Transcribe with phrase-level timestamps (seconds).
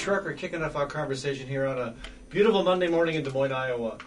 [0.00, 1.94] Trucker kicking off our conversation here on a
[2.30, 3.98] beautiful Monday morning in Des Moines, Iowa.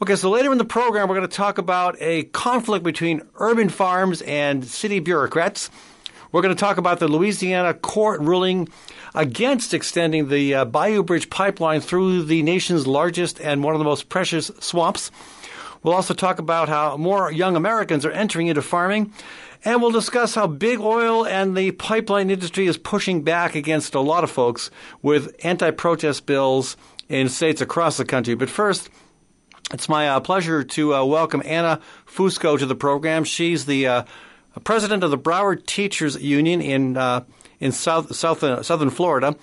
[0.00, 3.68] Okay, so later in the program, we're going to talk about a conflict between urban
[3.68, 5.68] farms and city bureaucrats.
[6.30, 8.68] We're going to talk about the Louisiana court ruling
[9.16, 13.84] against extending the uh, Bayou Bridge pipeline through the nation's largest and one of the
[13.84, 15.10] most precious swamps.
[15.82, 19.12] We'll also talk about how more young Americans are entering into farming.
[19.66, 24.00] And we'll discuss how big oil and the pipeline industry is pushing back against a
[24.00, 24.70] lot of folks
[25.02, 26.76] with anti protest bills
[27.08, 28.36] in states across the country.
[28.36, 28.88] But first,
[29.74, 33.24] it's my uh, pleasure to uh, welcome Anna Fusco to the program.
[33.24, 34.04] She's the uh,
[34.62, 37.24] president of the Broward Teachers Union in uh,
[37.58, 39.34] in South, South uh, Southern Florida.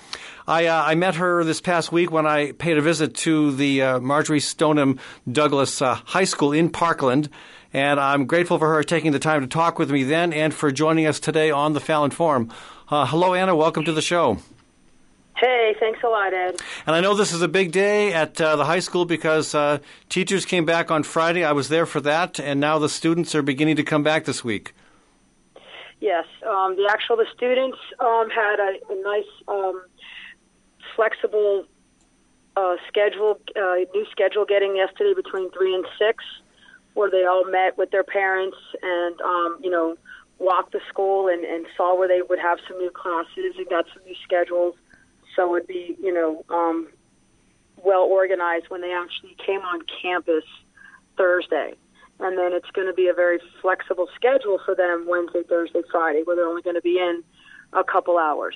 [0.48, 4.00] I, uh, I met her this past week when I paid a visit to the
[4.00, 7.30] Marjory Stoneman Douglas High School in Parkland.
[7.74, 10.72] And I'm grateful for her taking the time to talk with me then and for
[10.72, 12.52] joining us today on the Fallon Forum.
[12.88, 13.56] hello, Anna.
[13.56, 14.38] Welcome to the show.
[15.36, 16.62] Hey, thanks a lot, Ed.
[16.86, 19.80] And I know this is a big day at uh, the high school because uh,
[20.08, 21.44] teachers came back on Friday.
[21.44, 24.44] I was there for that, and now the students are beginning to come back this
[24.44, 24.76] week.
[26.00, 29.82] Yes, um, the actual the students um, had a, a nice, um,
[30.96, 31.66] flexible
[32.56, 36.24] uh, schedule, uh, new schedule getting yesterday between three and six,
[36.94, 39.96] where they all met with their parents and um, you know
[40.40, 43.86] walked the school and, and saw where they would have some new classes and got
[43.94, 44.76] some new schedules
[45.36, 46.88] so it'd be you know um,
[47.84, 50.44] well organized when they actually came on campus
[51.18, 51.74] Thursday,
[52.20, 56.22] and then it's going to be a very flexible schedule for them Wednesday, Thursday, Friday,
[56.24, 57.24] where they're only going to be in
[57.74, 58.56] a couple hours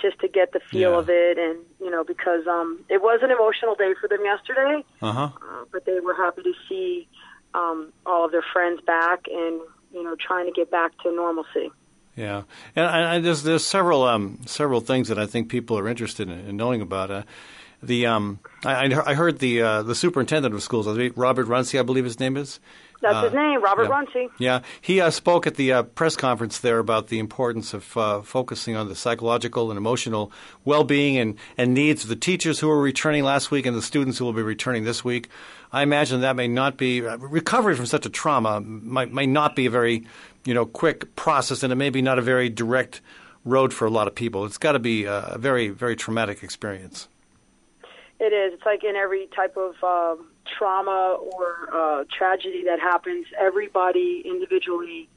[0.00, 0.98] just to get the feel Yeah.
[0.98, 4.84] of it, and you know because um, it was an emotional day for them yesterday,
[5.00, 5.28] Uh-huh.
[5.36, 7.06] uh, but they were happy to see
[7.54, 9.60] um, all of their friends back and
[9.92, 11.70] you know trying to get back to normalcy.
[12.16, 12.42] Yeah,
[12.76, 16.28] and I, I, there's there's several um, several things that I think people are interested
[16.28, 17.10] in, in knowing about.
[17.10, 17.22] Uh,
[17.82, 20.86] the um, I, I heard the uh, the superintendent of schools,
[21.16, 22.60] Robert Runcie, I believe his name is.
[23.02, 23.88] That's his name, Robert yeah.
[23.88, 24.28] Runcie.
[24.38, 28.22] Yeah, he uh, spoke at the uh, press conference there about the importance of uh,
[28.22, 30.30] focusing on the psychological and emotional
[30.64, 34.18] well-being and, and needs of the teachers who were returning last week and the students
[34.18, 35.28] who will be returning this week.
[35.72, 39.56] I imagine that may not be uh, recovery from such a trauma might may not
[39.56, 40.04] be a very
[40.44, 43.00] you know quick process, and it may be not a very direct
[43.44, 44.44] road for a lot of people.
[44.44, 47.08] It's got to be a, very very traumatic experience.
[48.20, 48.54] It is.
[48.54, 50.26] It's like in every type of um,
[50.58, 55.08] trauma or uh, tragedy that happens, everybody individually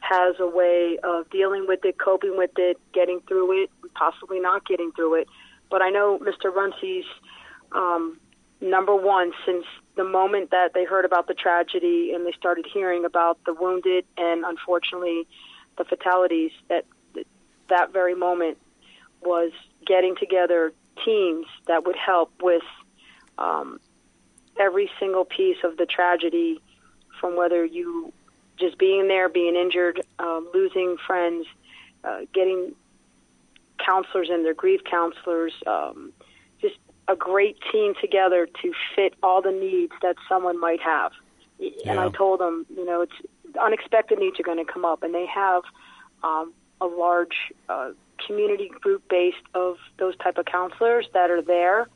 [0.00, 4.66] has a way of dealing with it, coping with it, getting through it, possibly not
[4.66, 5.28] getting through it.
[5.70, 6.54] But I know Mr.
[6.54, 7.04] Runcie's
[7.72, 8.20] um,
[8.60, 13.04] number one since the moment that they heard about the tragedy and they started hearing
[13.04, 15.26] about the wounded and unfortunately
[15.78, 16.84] the fatalities that
[17.68, 18.58] that very moment
[19.22, 19.52] was
[19.86, 20.72] getting together
[21.04, 22.62] teams that would help with
[23.38, 23.80] um,
[24.58, 26.60] every single piece of the tragedy
[27.20, 28.12] from whether you
[28.58, 31.46] just being there, being injured, um, losing friends,
[32.04, 32.74] uh, getting
[33.78, 36.12] counselors and their grief counselors, um,
[37.12, 41.12] a great team together to fit all the needs that someone might have.
[41.86, 43.12] And I told them, you know, it's
[43.60, 45.62] unexpected needs are going to come up, and they have
[46.24, 47.90] um, a large uh,
[48.26, 51.88] community group based of those type of counselors that are there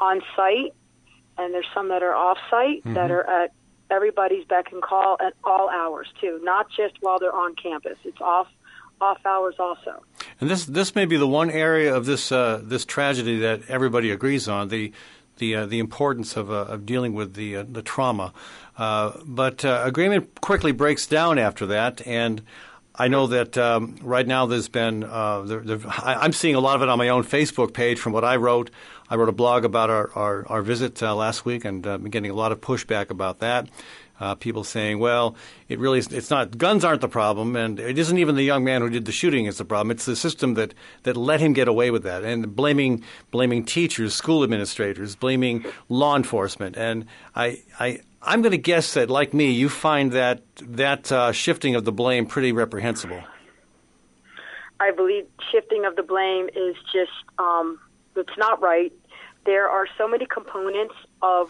[0.00, 0.74] on site,
[1.38, 3.52] and there's some that are off site that are at
[3.90, 7.98] everybody's beck and call at all hours too, not just while they're on campus.
[8.04, 8.48] It's off
[9.00, 10.02] off hours also.
[10.40, 14.10] And this this may be the one area of this uh, this tragedy that everybody
[14.10, 14.92] agrees on the
[15.38, 18.32] the uh, the importance of uh, of dealing with the uh, the trauma.
[18.76, 22.42] Uh, but uh, agreement quickly breaks down after that, and
[22.94, 26.76] I know that um, right now there's been there, there, I, I'm seeing a lot
[26.76, 28.70] of it on my own Facebook page from what I wrote.
[29.08, 32.30] I wrote a blog about our our, our visit last week, and uh, I'm getting
[32.30, 33.68] a lot of pushback about that.
[34.22, 35.34] Uh, people saying, "Well,
[35.68, 38.62] it really is, it's not guns aren't the problem, and it isn't even the young
[38.62, 39.90] man who did the shooting is the problem.
[39.90, 43.02] It's the system that that let him get away with that." And blaming
[43.32, 48.00] blaming teachers, school administrators, blaming law enforcement, and I I.
[48.24, 51.90] I'm going to guess that, like me, you find that that uh, shifting of the
[51.90, 53.20] blame pretty reprehensible.
[54.78, 57.10] I believe shifting of the blame is just
[57.40, 57.80] um,
[58.14, 58.92] it's not right.
[59.44, 61.48] There are so many components of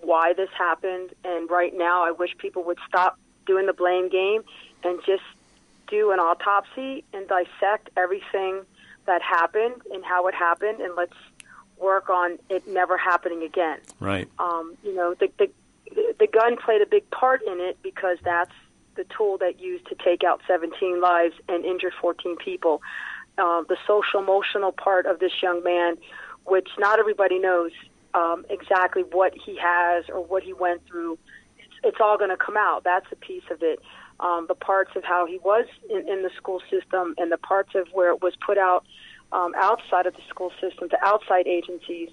[0.00, 4.42] why this happened, and right now, I wish people would stop doing the blame game
[4.84, 5.22] and just
[5.88, 8.62] do an autopsy and dissect everything
[9.06, 11.16] that happened and how it happened, and let's
[11.78, 13.78] work on it never happening again.
[14.00, 14.28] Right.
[14.38, 15.50] Um, you know, the, the
[16.18, 18.52] the gun played a big part in it because that's
[18.96, 22.82] the tool that used to take out 17 lives and injure 14 people.
[23.38, 25.96] Uh, the social emotional part of this young man,
[26.44, 27.70] which not everybody knows
[28.14, 31.18] um, exactly what he has or what he went through,
[31.58, 32.84] it's, it's all going to come out.
[32.84, 33.80] That's a piece of it.
[34.20, 37.74] Um, the parts of how he was in, in the school system and the parts
[37.74, 38.84] of where it was put out
[39.30, 42.08] um, outside of the school system to outside agencies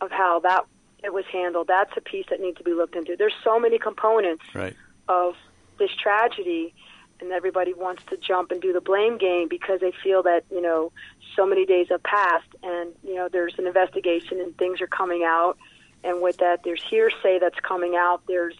[0.00, 0.64] of how that
[1.02, 1.66] it was handled.
[1.66, 3.16] That's a piece that needs to be looked into.
[3.16, 4.76] There's so many components Right.
[5.08, 5.34] of
[5.78, 6.74] this tragedy
[7.20, 10.60] and everybody wants to jump and do the blame game because they feel that you
[10.60, 10.92] know
[11.40, 15.24] so many days have passed and you know there's an investigation and things are coming
[15.24, 15.56] out.
[16.04, 18.22] And with that there's hearsay that's coming out.
[18.28, 18.56] There's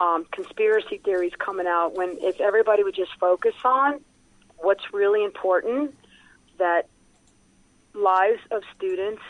[0.00, 1.94] um, conspiracy theories coming out.
[1.96, 4.00] When if everybody would just focus on
[4.58, 5.96] what's really important
[6.58, 6.86] that
[7.94, 9.22] lives of students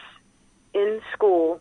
[0.74, 1.60] in school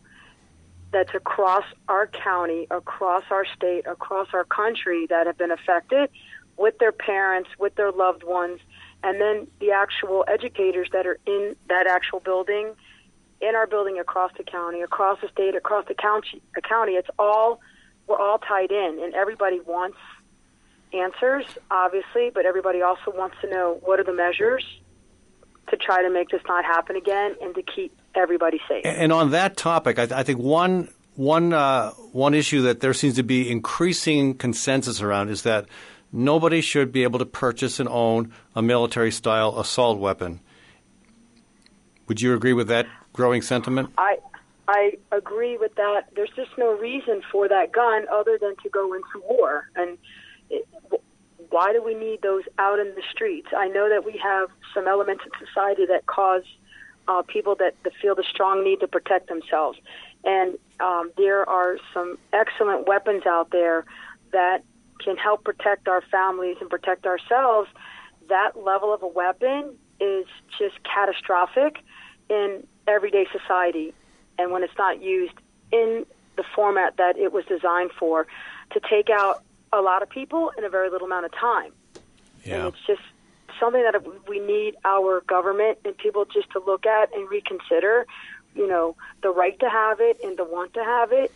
[0.92, 6.10] that's across our county, across our state, across our country that have been affected
[6.57, 8.60] with their parents, with their loved ones,
[9.03, 12.74] and then the actual educators that are in that actual building,
[13.42, 16.42] in our building across the county, across the state, across the county.
[16.56, 16.94] The county.
[16.94, 17.59] It's all
[18.07, 19.98] we're all tied in, and everybody wants
[20.94, 24.65] answers, obviously, but everybody also wants to know what are the measures
[25.69, 28.86] to try to make this not happen again and to keep everybody safe.
[28.86, 33.15] And on that topic, I, I think one one uh, one issue that there seems
[33.15, 35.65] to be increasing consensus around is that
[36.12, 40.40] nobody should be able to purchase and own a military style assault weapon.
[42.08, 43.92] Would you agree with that growing sentiment?
[43.98, 44.18] I
[44.68, 46.08] I agree with that.
[46.16, 49.69] There's just no reason for that gun other than to go into war.
[49.75, 49.98] And
[50.50, 50.68] it,
[51.50, 53.50] why do we need those out in the streets?
[53.56, 56.44] I know that we have some elements in society that cause
[57.08, 59.78] uh, people that, that feel the strong need to protect themselves.
[60.24, 63.86] And um, there are some excellent weapons out there
[64.31, 64.63] that
[65.03, 67.69] can help protect our families and protect ourselves.
[68.30, 70.25] That level of a weapon is
[70.57, 71.83] just catastrophic
[72.30, 73.94] in everyday society.
[74.38, 75.33] And when it's not used
[75.71, 76.06] in
[76.38, 78.25] the format that it was designed for,
[78.71, 79.44] to take out
[79.74, 81.71] a lot of people in a very little amount of time.
[82.65, 83.01] And it's just
[83.59, 88.06] something that we need our government and people just to look at and reconsider.
[88.56, 91.31] You know, the right to have it and the want to have it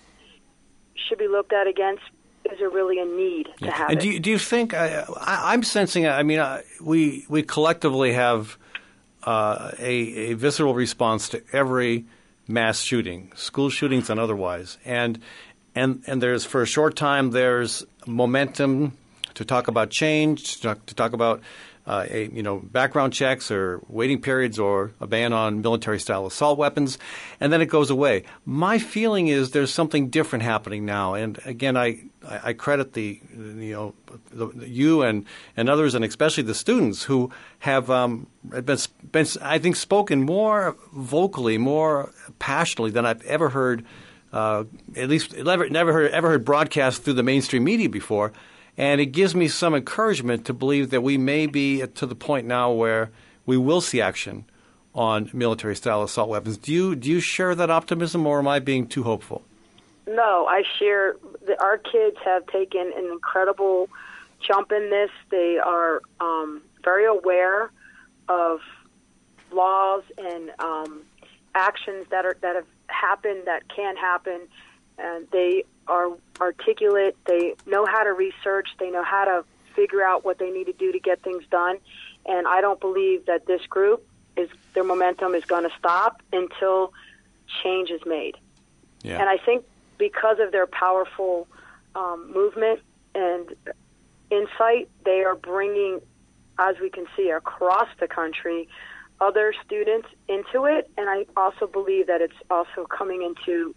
[0.95, 2.03] should be looked at against.
[2.51, 4.01] Is there really a need to have and it?
[4.01, 6.07] do you, do you think I, I, I'm sensing?
[6.07, 8.57] I mean, uh, we we collectively have
[9.23, 12.05] uh, a, a visceral response to every
[12.47, 15.19] mass shooting, school shootings and otherwise, and
[15.73, 18.95] and and there's for a short time there's momentum
[19.33, 21.41] to talk about change, to talk, to talk about
[21.87, 26.25] uh, a, you know background checks or waiting periods or a ban on military style
[26.25, 26.97] assault weapons,
[27.39, 28.23] and then it goes away.
[28.45, 33.73] My feeling is there's something different happening now, and again I I, credit the you
[33.73, 33.93] know
[34.31, 38.77] the, you and and others and especially the students who have um, been,
[39.11, 43.85] been I think spoken more vocally, more passionately than I've ever heard.
[44.33, 44.65] Uh,
[44.97, 48.33] at least never, never heard ever heard broadcast through the mainstream media before,
[48.77, 52.45] and it gives me some encouragement to believe that we may be to the point
[52.45, 53.11] now where
[53.45, 54.45] we will see action
[54.93, 56.57] on military style assault weapons.
[56.57, 59.43] Do you do you share that optimism, or am I being too hopeful?
[60.07, 61.15] No, I share.
[61.45, 63.89] The, our kids have taken an incredible
[64.39, 65.09] jump in this.
[65.29, 67.71] They are um, very aware
[68.29, 68.59] of
[69.51, 71.03] laws and um,
[71.53, 74.41] actions that are that have happened, that can happen,
[74.97, 76.09] and they are
[76.41, 77.15] articulate.
[77.25, 78.69] They know how to research.
[78.79, 81.77] They know how to figure out what they need to do to get things done.
[82.25, 86.93] And I don't believe that this group is their momentum is going to stop until
[87.63, 88.35] change is made.
[89.03, 89.19] Yeah.
[89.19, 89.65] And I think
[89.97, 91.47] because of their powerful
[91.95, 92.79] um, movement
[93.13, 93.55] and
[94.29, 96.01] insight, they are bringing,
[96.57, 98.67] as we can see across the country,
[99.21, 100.89] other students into it.
[100.97, 103.75] And I also believe that it's also coming into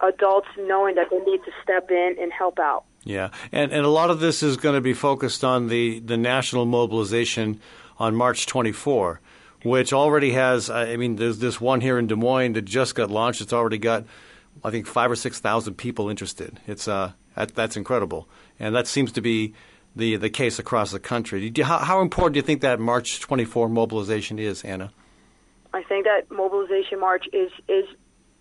[0.00, 2.84] adults knowing that they need to step in and help out.
[3.04, 6.16] Yeah, and and a lot of this is going to be focused on the the
[6.16, 7.60] national mobilization
[7.98, 9.20] on March 24,
[9.62, 10.68] which already has.
[10.68, 13.40] I mean, there's this one here in Des Moines that just got launched.
[13.40, 14.04] It's already got,
[14.64, 16.60] I think, five or six thousand people interested.
[16.66, 18.28] It's uh that, that's incredible,
[18.58, 19.54] and that seems to be
[19.94, 21.52] the the case across the country.
[21.62, 24.90] How, how important do you think that March 24 mobilization is, Anna?
[25.72, 27.84] I think that mobilization march is is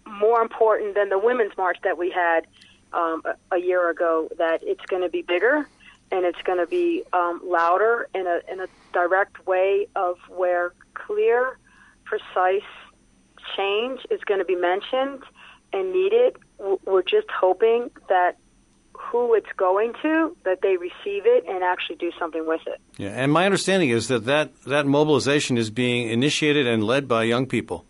[0.08, 2.48] more important than the women's march that we had
[2.94, 4.30] um, a, a year ago.
[4.38, 5.68] That it's going to be bigger
[6.12, 10.74] and it's going to be um, louder in a in a direct way of where
[10.94, 11.58] clear,
[12.06, 12.62] precise
[13.56, 15.24] change is going to be mentioned
[15.74, 16.38] and needed.
[16.86, 18.38] We're just hoping that
[18.94, 22.82] who it's going to, that they receive it and actually do something with it.
[22.98, 27.24] Yeah, and my understanding is that that, that mobilization is being initiated and led by
[27.24, 27.86] young people.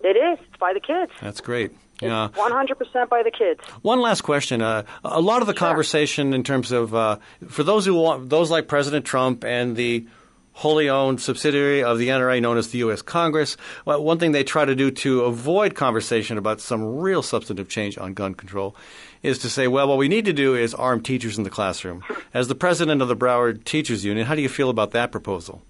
[0.00, 0.38] It is.
[0.58, 1.12] By the kids.
[1.20, 1.72] That's great.
[2.00, 2.28] Yeah.
[2.34, 3.60] 100% by the kids.
[3.82, 4.60] One last question.
[4.62, 5.68] Uh, a lot of the Sure.
[5.68, 7.18] conversation in terms of uh,
[7.48, 10.06] for those who want those like President Trump and the
[10.52, 13.02] wholly owned subsidiary of the NRA known as the U.S.
[13.02, 17.68] Congress, well, one thing they try to do to avoid conversation about some real substantive
[17.68, 18.76] change on gun control
[19.22, 22.02] is to say, well, what we need to do is arm teachers in the classroom.
[22.34, 25.62] As the president of the Broward Teachers Union, how do you feel about that proposal?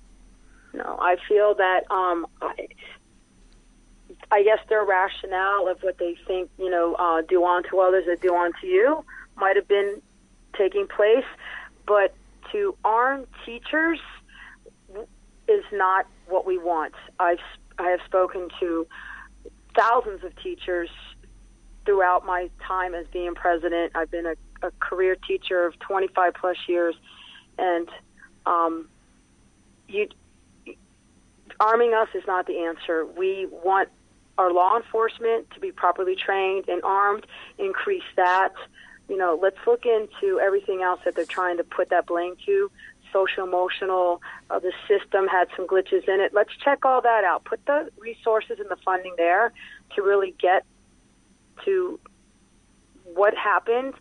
[0.75, 2.69] No, I feel that um, I,
[4.35, 8.21] I guess their rationale of what they think, you know, uh, do unto others that
[8.21, 9.05] do unto you
[9.37, 10.03] might have been
[10.59, 11.25] taking place,
[11.87, 12.13] but
[12.51, 14.01] to arm teachers
[15.47, 16.95] is not what we want.
[17.21, 17.39] I've
[17.79, 18.89] I have spoken to
[19.77, 20.91] thousands of teachers
[21.85, 23.93] throughout my time as being president.
[23.95, 24.35] I've been a,
[24.67, 26.97] a career teacher of 25 plus years,
[27.57, 27.89] and
[28.47, 28.89] um,
[29.87, 30.09] you
[31.61, 33.07] arming us is not the answer.
[33.07, 33.91] We want
[34.39, 37.27] our law enforcement to be properly trained and armed,
[37.59, 38.53] increase that.
[39.09, 42.71] You know, let's look into everything else that they're trying to put that blame to.
[43.13, 46.33] Social emotional, uh, the system had some glitches in it.
[46.35, 47.45] Let's check all that out.
[47.45, 49.53] Put the resources and the funding there
[49.95, 50.65] to really get
[51.65, 52.01] to
[53.05, 53.95] what happened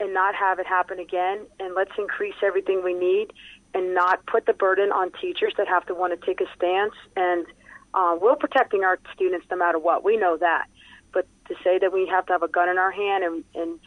[0.00, 1.46] and not have it happen again.
[1.58, 3.32] And let's increase everything we need
[3.72, 6.94] and not put the burden on teachers that have to want to take a stance.
[7.16, 7.46] And
[7.94, 10.04] uh, we're protecting our students no matter what.
[10.04, 10.66] We know that.
[11.12, 13.78] But to say that we have to have a gun in our hand and, and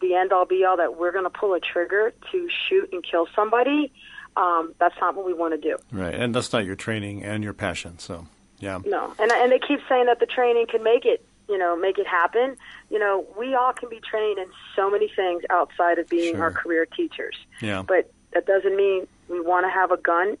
[0.00, 3.02] the end all be all that we're going to pull a trigger to shoot and
[3.02, 3.92] kill somebody,
[4.36, 5.78] um, that's not what we want to do.
[5.90, 7.98] Right, and that's not your training and your passion.
[7.98, 8.26] So,
[8.58, 8.78] yeah.
[8.84, 11.98] No, and and they keep saying that the training can make it, you know, make
[11.98, 12.56] it happen.
[12.90, 16.42] You know, we all can be trained in so many things outside of being Sure.
[16.42, 17.36] our career teachers.
[17.62, 17.82] Yeah.
[17.82, 20.36] But that doesn't mean we want to have a gun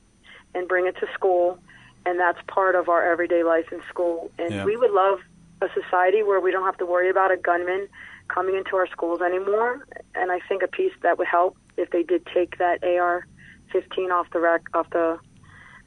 [0.54, 1.58] and bring it to school,
[2.06, 4.30] and that's part of our everyday life in school.
[4.38, 4.64] And Yeah.
[4.64, 5.18] we would love
[5.60, 7.88] a society where we don't have to worry about a gunman
[8.28, 9.86] coming into our schools anymore.
[10.14, 14.30] And I think a piece that would help if they did take that AR-15 off
[14.32, 15.18] the rack, off the,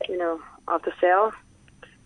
[0.07, 1.31] you know, off the sale.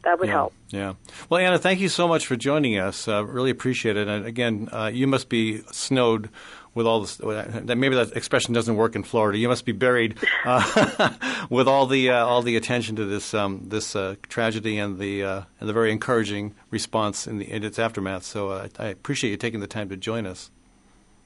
[0.04, 0.34] That would yeah.
[0.34, 0.54] help.
[0.70, 0.94] Yeah.
[1.30, 3.08] Well, Anna, thank you so much for joining us.
[3.08, 4.08] Uh, really appreciate it.
[4.10, 6.30] And again, uh, you must be snowed
[6.74, 7.18] with all this.
[7.18, 9.38] That maybe that expression doesn't work in Florida.
[9.38, 11.14] You must be buried uh,
[11.50, 15.24] with all the uh, all the attention to this um, this uh, tragedy and the
[15.24, 18.24] uh, and the very encouraging response in the in its aftermath.
[18.24, 20.50] So uh, I appreciate you taking the time to join us.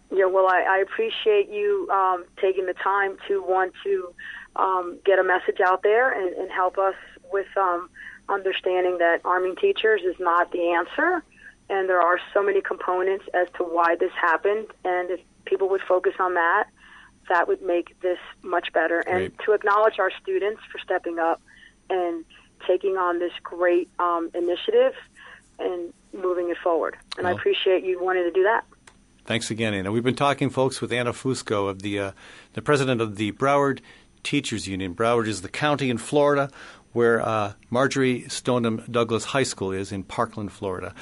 [0.10, 4.14] Yeah, well, I, I appreciate you um, taking the time to want to
[4.56, 6.96] um, get a message out there and, and help us
[7.32, 7.90] with um,
[8.30, 11.24] understanding that arming teachers is not the answer,
[11.70, 14.68] and there are so many components as to why this happened.
[14.86, 16.66] And if people would focus on that,
[17.30, 19.00] that would make this much better.
[19.00, 21.42] And to acknowledge our students for stepping up
[21.90, 22.26] and
[22.66, 24.94] taking on this great um, initiative
[25.60, 26.98] and moving it forward.
[27.18, 28.66] And I appreciate you wanting to do that.
[29.26, 29.92] Thanks again, Anna.
[29.92, 32.12] We've been talking, folks, with Anna Fusco, of the uh,
[32.54, 33.82] the president of the Broward
[34.24, 34.96] Teachers Union.
[34.96, 36.50] Broward is the county in Florida
[36.98, 40.96] where uh, Marjory Stoneman Douglas High School is in Parkland, Florida.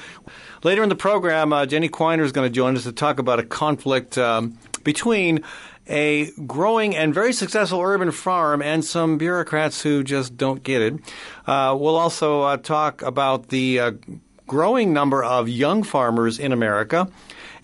[0.62, 3.38] Later in the program, uh, Jenny Quiner is going to join us to talk about
[3.38, 5.42] a conflict um, between
[5.88, 10.94] a growing and very successful urban farm and some bureaucrats who just don't get it.
[11.46, 13.92] Uh, we'll also uh, talk about the uh,
[14.46, 17.08] growing number of young farmers in America.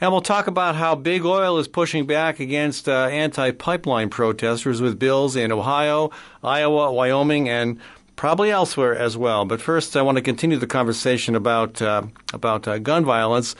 [0.01, 4.81] And we'll talk about how big oil is pushing back against uh, anti pipeline protesters
[4.81, 6.11] with bills in Ohio,
[6.43, 7.79] Iowa, Wyoming, and
[8.23, 9.45] probably elsewhere as well.
[9.45, 13.57] But first, I want to continue the conversation about uh, about uh, gun violence.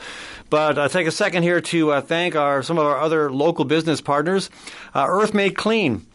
[0.49, 3.65] But uh, take a second here to uh, thank our some of our other local
[3.65, 4.49] business partners,
[4.95, 6.05] uh, Earth Made Clean.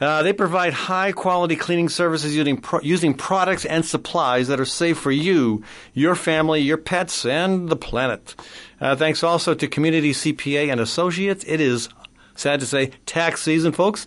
[0.00, 4.64] Uh, they provide high quality cleaning services using pro- using products and supplies that are
[4.64, 5.62] safe for you,
[5.92, 8.34] your family, your pets, and the planet.
[8.80, 11.44] Uh, thanks also to Community CPA and Associates.
[11.46, 11.90] It is
[12.38, 14.06] sad to say tax season, folks.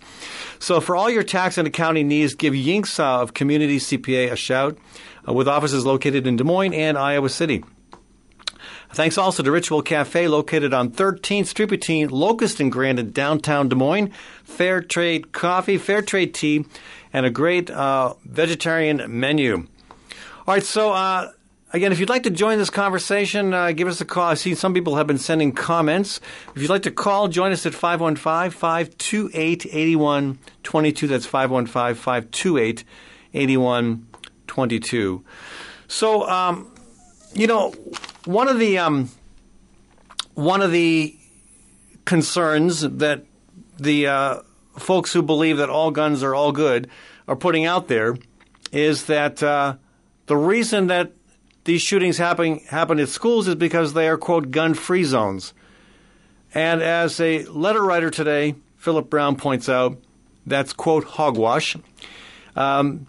[0.58, 4.78] So for all your tax and accounting needs, give Yinksaw of Community CPA a shout,
[5.28, 7.64] uh, with offices located in Des Moines and Iowa City.
[8.94, 13.68] Thanks also to Ritual Cafe, located on 13th Street between Locust and Grand in downtown
[13.68, 14.10] Des Moines.
[14.44, 16.66] Fair trade coffee, fair trade tea,
[17.10, 19.66] and a great uh, vegetarian menu.
[20.46, 21.30] All right, so uh,
[21.72, 24.28] again, if you'd like to join this conversation, uh, give us a call.
[24.28, 26.20] I see some people have been sending comments.
[26.54, 31.06] If you'd like to call, join us at 515 528 8122.
[31.06, 32.84] That's 515 528
[33.34, 35.24] 8122.
[35.88, 36.72] So, um,
[37.34, 37.72] you know,
[38.24, 39.10] one of the um,
[40.34, 41.16] one of the
[42.04, 43.24] concerns that
[43.78, 44.42] the uh,
[44.78, 46.88] folks who believe that all guns are all good
[47.28, 48.16] are putting out there
[48.72, 49.76] is that uh,
[50.26, 51.12] the reason that
[51.64, 55.54] these shootings happen happen at schools is because they are quote gun free zones.
[56.54, 59.96] And as a letter writer today, Philip Brown points out,
[60.46, 61.76] that's quote hogwash.
[62.56, 63.06] Um,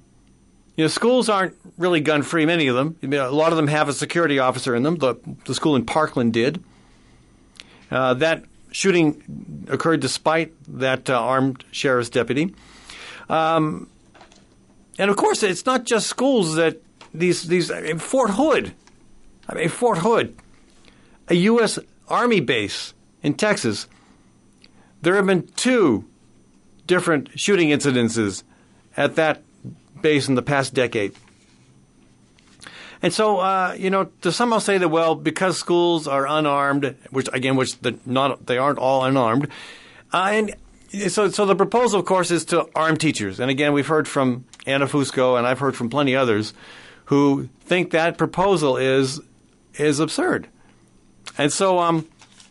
[0.78, 2.46] you know, schools aren't really gun free.
[2.46, 4.98] Many of them, I mean, a lot of them have a security officer in them.
[4.98, 6.64] The, the school in Parkland did.
[7.92, 12.56] Uh, that shooting occurred despite that uh, armed sheriff's deputy.
[13.30, 13.88] Um,
[14.98, 16.82] and of course, it's not just schools that
[17.14, 18.74] these these I mean, Fort Hood.
[19.48, 20.36] I mean, Fort Hood,
[21.28, 21.80] a U.S.
[22.08, 23.88] Army base in Texas.
[25.02, 26.06] There have been two
[26.88, 28.44] different shooting incidences
[28.96, 29.44] at that
[30.02, 31.14] base in the past decade.
[33.02, 37.28] And so, uh, you know, to somehow say that, well, because schools are unarmed, which
[37.34, 39.50] again, which the, not they aren't all unarmed,
[40.14, 40.56] uh, and
[41.10, 43.42] so so the proposal, of course, is to arm teachers.
[43.42, 46.54] And again, we've heard from Anna Fusco, and I've heard from plenty others
[47.06, 49.22] who think that proposal is
[49.76, 50.48] is absurd.
[51.38, 52.08] And so, um,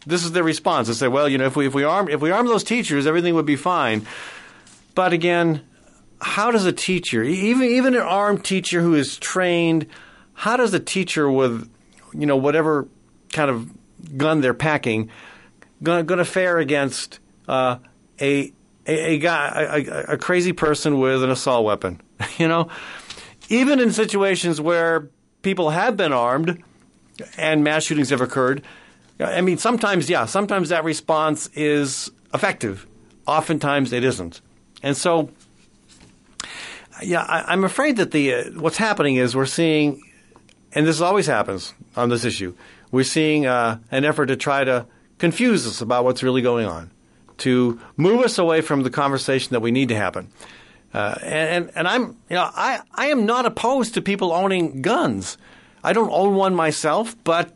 [0.07, 0.89] this is their response.
[0.89, 3.07] They say, well, you know, if we if we arm if we arm those teachers,
[3.07, 4.07] everything would be fine.
[4.95, 5.63] But again,
[6.21, 9.87] how does a teacher, even even an armed teacher who is trained,
[10.35, 11.71] how does a teacher with,
[12.13, 12.89] you know, whatever
[13.33, 13.71] kind of
[14.17, 15.11] gun they're packing,
[15.83, 17.19] going to fare against
[17.49, 17.79] uh,
[18.21, 18.53] a,
[18.87, 22.01] a, a guy, a, a crazy person with an assault weapon?
[22.39, 22.69] you know,
[23.53, 25.11] even in situations where
[25.43, 26.63] people have been armed
[27.37, 28.63] and mass shootings have occurred.
[29.21, 32.87] I mean, sometimes, yeah, sometimes that response is effective.
[33.27, 34.41] Oftentimes, it isn't.
[34.83, 35.31] And so,
[37.03, 40.03] yeah, I, am afraid that the uh, what's happening is we're seeing,
[40.73, 42.55] and this always happens on this issue.
[42.91, 44.87] We're seeing uh, an effort to try to
[45.19, 46.91] confuse us about what's really going on,
[47.39, 50.31] to move us away from the conversation that we need to happen.
[50.95, 55.39] Uh, and, and I'm, you know, I, I am not opposed to people owning guns.
[55.83, 57.55] I don't own one myself, but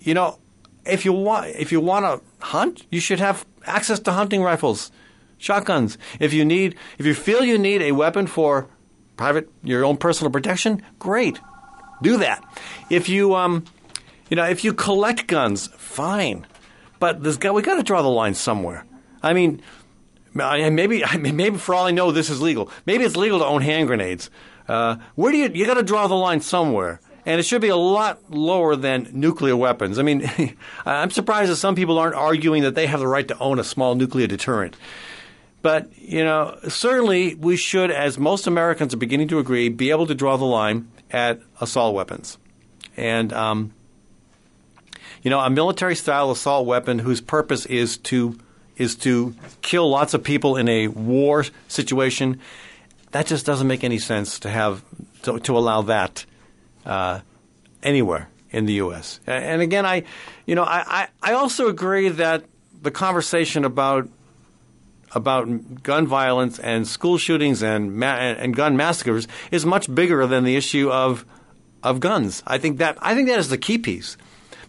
[0.00, 0.38] you know,
[0.86, 4.90] if you want, if you want to hunt, you should have access to hunting rifles
[5.40, 5.98] shotguns.
[6.20, 8.68] If you need, if you feel you need a weapon for
[9.16, 11.40] private, your own personal protection, great,
[12.02, 12.44] do that.
[12.88, 13.64] If you, um,
[14.28, 16.46] you know, if you collect guns, fine,
[16.98, 18.84] but this guy, we got to draw the line somewhere.
[19.22, 19.60] I mean,
[20.34, 22.70] maybe, maybe for all I know, this is legal.
[22.86, 24.30] Maybe it's legal to own hand grenades.
[24.68, 27.68] Uh, where do you, you got to draw the line somewhere and it should be
[27.68, 29.98] a lot lower than nuclear weapons.
[29.98, 30.30] I mean,
[30.86, 33.64] I'm surprised that some people aren't arguing that they have the right to own a
[33.64, 34.76] small nuclear deterrent.
[35.62, 40.06] But, you know, certainly we should, as most Americans are beginning to agree, be able
[40.06, 42.38] to draw the line at assault weapons.
[42.96, 43.74] And, um,
[45.22, 48.38] you know, a military style assault weapon whose purpose is to
[48.80, 52.40] is to kill lots of people in a war situation,
[53.12, 54.82] that just doesn't make any sense to have
[55.22, 56.24] to, to allow that
[56.86, 57.20] uh,
[57.82, 59.20] anywhere in the U.S.
[59.26, 60.04] And again, I,
[60.46, 62.44] you know, I, I also agree that
[62.80, 64.08] the conversation about
[65.12, 70.44] about gun violence and school shootings and ma- and gun massacres is much bigger than
[70.44, 71.26] the issue of
[71.82, 72.42] of guns.
[72.46, 74.16] I think that I think that is the key piece.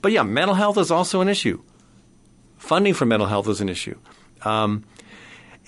[0.02, 1.62] But yeah, mental health is also an issue.
[2.62, 3.98] Funding for mental health is an issue.
[4.44, 4.84] Um,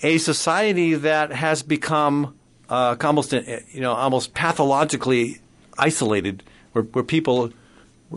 [0.02, 2.36] a society that has become
[2.68, 5.40] uh, almost you know almost pathologically
[5.76, 7.50] isolated, where, where people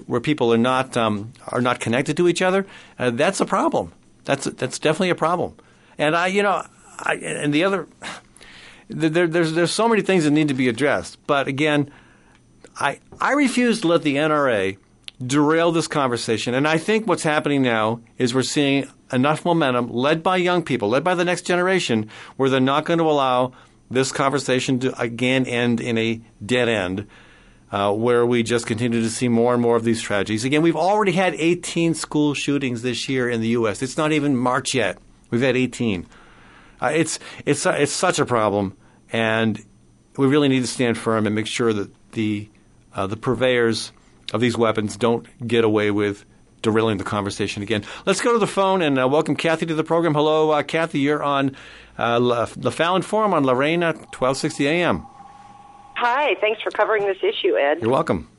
[0.06, 2.68] where people are not um, are not connected to each other,
[3.00, 3.94] uh, that's a problem.
[4.26, 5.56] That's that's definitely a problem.
[5.98, 6.64] And I, you know,
[7.00, 7.88] I, and the other,
[8.90, 11.18] there, there's there's so many things that need to be addressed.
[11.26, 11.90] But again,
[12.80, 14.78] I I refuse to let the NRA
[15.26, 16.54] derail this conversation.
[16.54, 20.90] And I think what's happening now is we're seeing enough momentum, led by young people,
[20.90, 23.54] led by the next generation, where they're not going to allow
[23.90, 27.08] this conversation to again end in a dead end.
[27.70, 30.46] Uh, where we just continue to see more and more of these tragedies.
[30.46, 33.82] Again, we've already had 18 school shootings this year in the U.S.
[33.82, 34.98] It's not even March yet.
[35.32, 36.08] We've had 18.
[36.82, 38.78] Uh, it's it's uh, it's such a problem,
[39.12, 39.62] and
[40.16, 42.48] we really need to stand firm and make sure that the
[42.94, 43.92] uh, the purveyors
[44.34, 46.26] of these weapons don't get away with
[46.62, 47.84] derailing the conversation again.
[48.06, 50.14] Let's go to the phone and uh, welcome Kathy to the program.
[50.14, 51.00] Hello, uh, Kathy.
[51.00, 51.56] You're on
[51.98, 55.06] uh, the Fallon Forum on La Reina 1260 AM.
[55.96, 56.36] Hi.
[56.42, 57.82] Thanks for covering this issue, Ed.
[57.82, 58.30] You're welcome.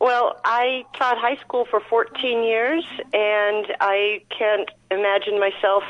[0.00, 5.84] Well, I taught high school for 14 years, and I can't imagine myself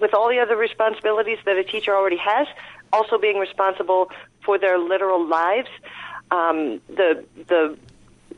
[0.00, 2.46] with all the other responsibilities that a teacher already has,
[2.92, 4.10] also being responsible
[4.44, 5.68] for their literal lives.
[6.30, 7.78] Um, the the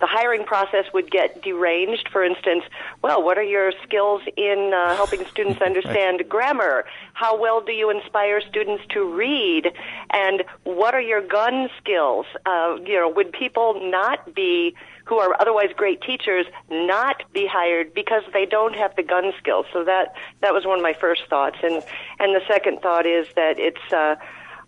[0.01, 2.09] the hiring process would get deranged.
[2.11, 2.65] For instance,
[3.03, 6.85] well, what are your skills in uh, helping students understand grammar?
[7.13, 9.73] How well do you inspire students to read?
[10.11, 12.27] And what are your gun skills?
[12.47, 14.75] Uh, you know, would people not be
[15.11, 19.67] who are otherwise great teachers not be hired because they don't have the gun skills.
[19.73, 21.83] So that that was one of my first thoughts, and
[22.21, 24.15] and the second thought is that it's uh,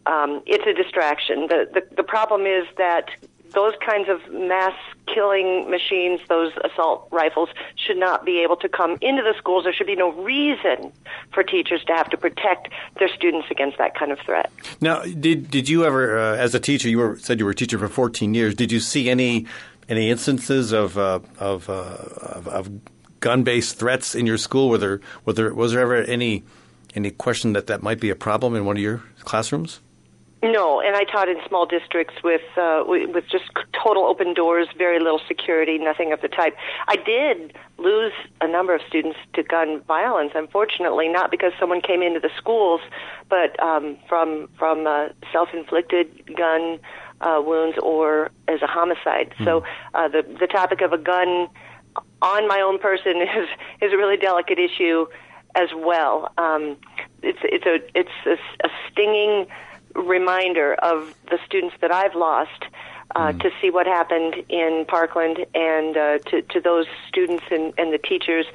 [0.07, 1.47] um, it's a distraction.
[1.47, 3.11] The, the the problem is that
[3.55, 4.75] those kinds of mass
[5.07, 9.65] killing machines, those assault rifles, should not be able to come into the schools.
[9.65, 10.93] There should be no reason
[11.33, 14.51] for teachers to have to protect their students against that kind of threat.
[14.81, 17.55] Now, did did you ever, uh, as a teacher, you were said you were a
[17.55, 18.55] teacher for 14 years?
[18.55, 19.47] Did you see any
[19.89, 22.71] any instances of uh, of, uh, of, of
[23.21, 24.69] gun based threats in your school?
[24.69, 26.45] Were there, were there was there ever any
[26.95, 29.81] any question that that might be a problem in one of your classrooms?
[30.43, 33.45] No, and I taught in small districts with uh, with just
[33.81, 36.57] total open doors, very little security, nothing of the type.
[36.89, 42.03] I did lose a number of students to gun violence, unfortunately, not because someone came
[42.03, 42.81] into the schools,
[43.29, 46.81] but um, from from uh, self-inflicted gun
[47.21, 49.31] uh, wounds or as a homicide.
[49.31, 49.45] Mm-hmm.
[49.45, 51.49] So uh, the the topic of a gun
[52.21, 53.49] on my own person is
[53.81, 55.07] is a really delicate issue
[55.55, 56.33] as well.
[56.37, 56.79] Um,
[57.23, 59.47] it's it's a it's a, a stinging
[59.95, 62.65] reminder of the students that I've lost.
[63.15, 63.41] Uh, mm.
[63.41, 67.99] To see what happened in Parkland and uh, to, to those students and, and the
[67.99, 68.47] teachers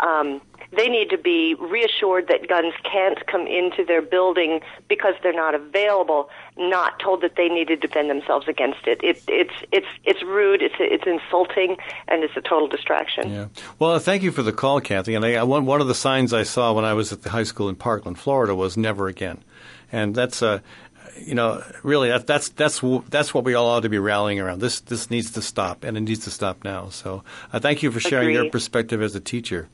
[0.00, 0.40] um,
[0.72, 5.54] they need to be reassured that guns can't come into their building because they're not
[5.54, 8.98] available, not told that they need to defend themselves against it.
[9.02, 11.76] it it's it's it's rude, it's it's insulting,
[12.08, 13.30] and it's a total distraction.
[13.30, 13.46] Yeah.
[13.78, 15.14] Well, thank you for the call, Kathy.
[15.14, 17.44] And I, one one of the signs I saw when I was at the high
[17.44, 19.44] school in Parkland, Florida, was "Never Again,"
[19.92, 20.62] and that's a.
[21.20, 24.60] You know, really, that, that's that's that's what we all ought to be rallying around.
[24.60, 26.88] This this needs to stop, and it needs to stop now.
[26.88, 28.42] So, uh, thank you for sharing Agreed.
[28.42, 29.68] your perspective as a teacher.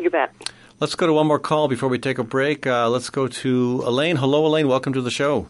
[0.00, 0.32] You bet.
[0.78, 2.66] Let's go to one more call before we take a break.
[2.66, 4.16] Uh, let's go to Elaine.
[4.16, 4.68] Hello, Elaine.
[4.68, 5.48] Welcome to the show.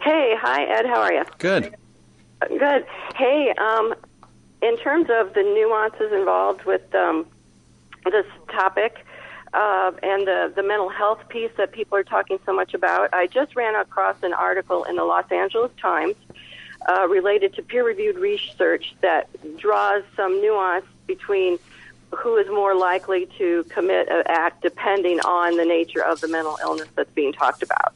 [0.00, 0.86] Hey, hi, Ed.
[0.86, 1.24] How are you?
[1.38, 1.74] Good.
[2.48, 2.86] Good.
[3.16, 3.94] Hey, um,
[4.62, 7.26] in terms of the nuances involved with um,
[8.04, 9.04] this topic
[9.54, 13.26] uh, and the, the mental health piece that people are talking so much about, I
[13.26, 16.14] just ran across an article in the Los Angeles Times
[16.88, 21.58] uh, related to peer reviewed research that draws some nuance between
[22.10, 26.58] who is more likely to commit an act depending on the nature of the mental
[26.62, 27.94] illness that's being talked about.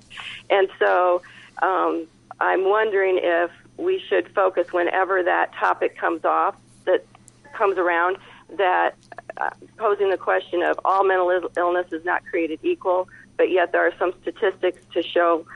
[0.49, 1.23] And so
[1.63, 2.07] um,
[2.41, 7.05] I'm wondering if we should focus whenever that topic comes off, that
[7.53, 8.17] comes around,
[8.51, 8.95] that
[9.37, 13.87] uh, posing the question of all mental illness is not created equal, but yet there
[13.87, 15.47] are some statistics to show,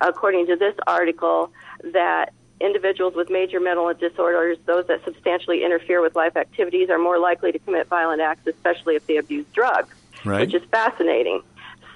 [0.00, 1.50] according to this article,
[1.82, 7.18] that individuals with major mental disorders, those that substantially interfere with life activities, are more
[7.18, 10.40] likely to commit violent acts, especially if they abuse drugs, right.
[10.40, 11.42] which is fascinating.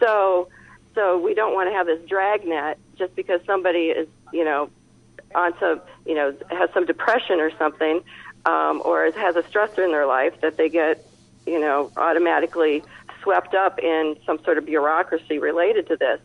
[0.00, 0.48] So,
[0.94, 4.68] so we don't want to have this dragnet just because somebody is, you know,
[5.34, 8.02] on some, you know, has some depression or something,
[8.48, 11.06] um, or has a stressor in their life that they get,
[11.46, 12.82] you know, automatically
[13.22, 16.20] swept up in some sort of bureaucracy related to this.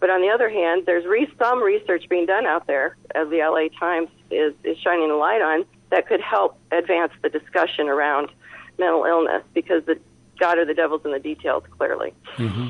[0.00, 3.38] But on the other hand, there's re- some research being done out there, as the
[3.38, 8.30] LA Times is, is shining a light on, that could help advance the discussion around
[8.78, 9.98] mental illness because the
[10.38, 12.14] God or the devil's in the details, clearly.
[12.36, 12.68] Mm-hmm.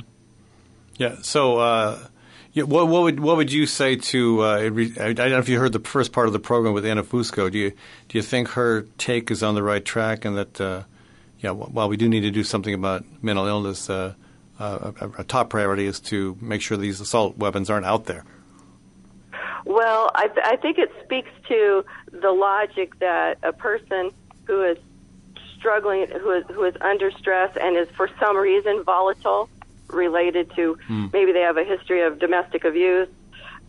[0.97, 1.17] Yeah.
[1.21, 1.99] So, uh,
[2.59, 4.41] yeah, what, what, would what would you say to?
[4.43, 7.05] Uh, I don't know if you heard the first part of the program with Anna
[7.05, 7.49] Fusco.
[7.51, 7.71] Do you
[8.09, 10.83] do you think her take is on the right track, and that uh,
[11.39, 14.15] yeah, while we do need to do something about mental illness, uh,
[14.59, 18.25] uh, a, a, top priority is to make sure these assault weapons aren't out there?
[19.65, 24.11] Well, I, I think it speaks to the logic that a person
[24.47, 24.79] who is
[25.57, 29.49] struggling, who is, who is under stress and is for some reason volatile,
[29.89, 31.07] related to hmm.
[31.13, 33.09] maybe they have a history of domestic abuse,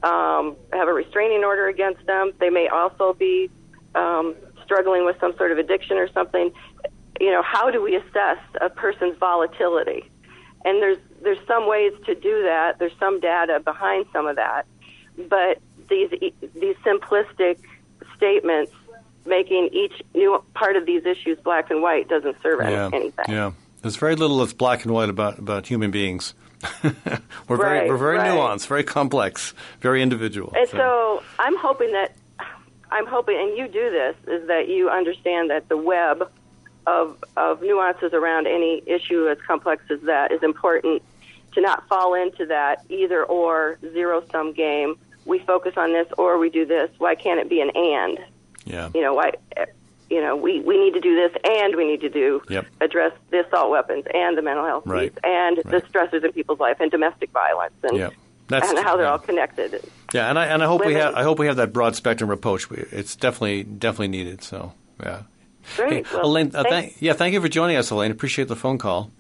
[0.03, 2.32] um, have a restraining order against them.
[2.39, 3.49] They may also be
[3.95, 6.51] um, struggling with some sort of addiction or something.
[7.19, 10.10] You know, how do we assess a person's volatility?
[10.65, 12.79] and there's there's some ways to do that.
[12.79, 14.65] There's some data behind some of that,
[15.29, 16.10] but these
[16.53, 17.60] these simplistic
[18.15, 18.71] statements
[19.25, 23.25] making each new part of these issues black and white doesn't serve yeah, anything.
[23.27, 23.51] Yeah,
[23.82, 26.34] there's very little that's black and white about about human beings.
[27.48, 28.32] we're very we're very right.
[28.32, 30.54] nuanced, very complex, very individual.
[30.56, 30.78] And so.
[30.78, 32.15] so I'm hoping that
[32.92, 36.30] I'm hoping, and you do this, is that you understand that the web
[36.88, 41.04] of, of nuances around any issue as complex as that is important
[41.54, 44.96] to not fall into that either or zero sum game.
[45.26, 46.89] We focus on this or we do this.
[46.98, 48.20] Why can't it be an and?
[48.65, 48.89] Yeah.
[48.94, 49.34] You know, why
[50.10, 52.65] you know, we, we need to do this and we need to do Yep.
[52.82, 55.13] address the assault weapons and the mental health Right.
[55.13, 55.91] piece and the Right.
[55.91, 58.13] stressors in people's life and domestic violence and Yep.
[58.48, 59.12] That's- and how they're yeah.
[59.12, 59.80] all connected.
[60.12, 62.32] Yeah, and I and I hope we have I hope we have that broad spectrum
[62.32, 62.65] approach.
[62.72, 64.43] It's definitely definitely needed.
[64.43, 65.22] So yeah.
[65.76, 66.08] Great.
[66.08, 68.10] Hey, Well, Elaine, uh, thank- yeah, thank you for joining us, Elaine.
[68.10, 69.12] Appreciate the phone call.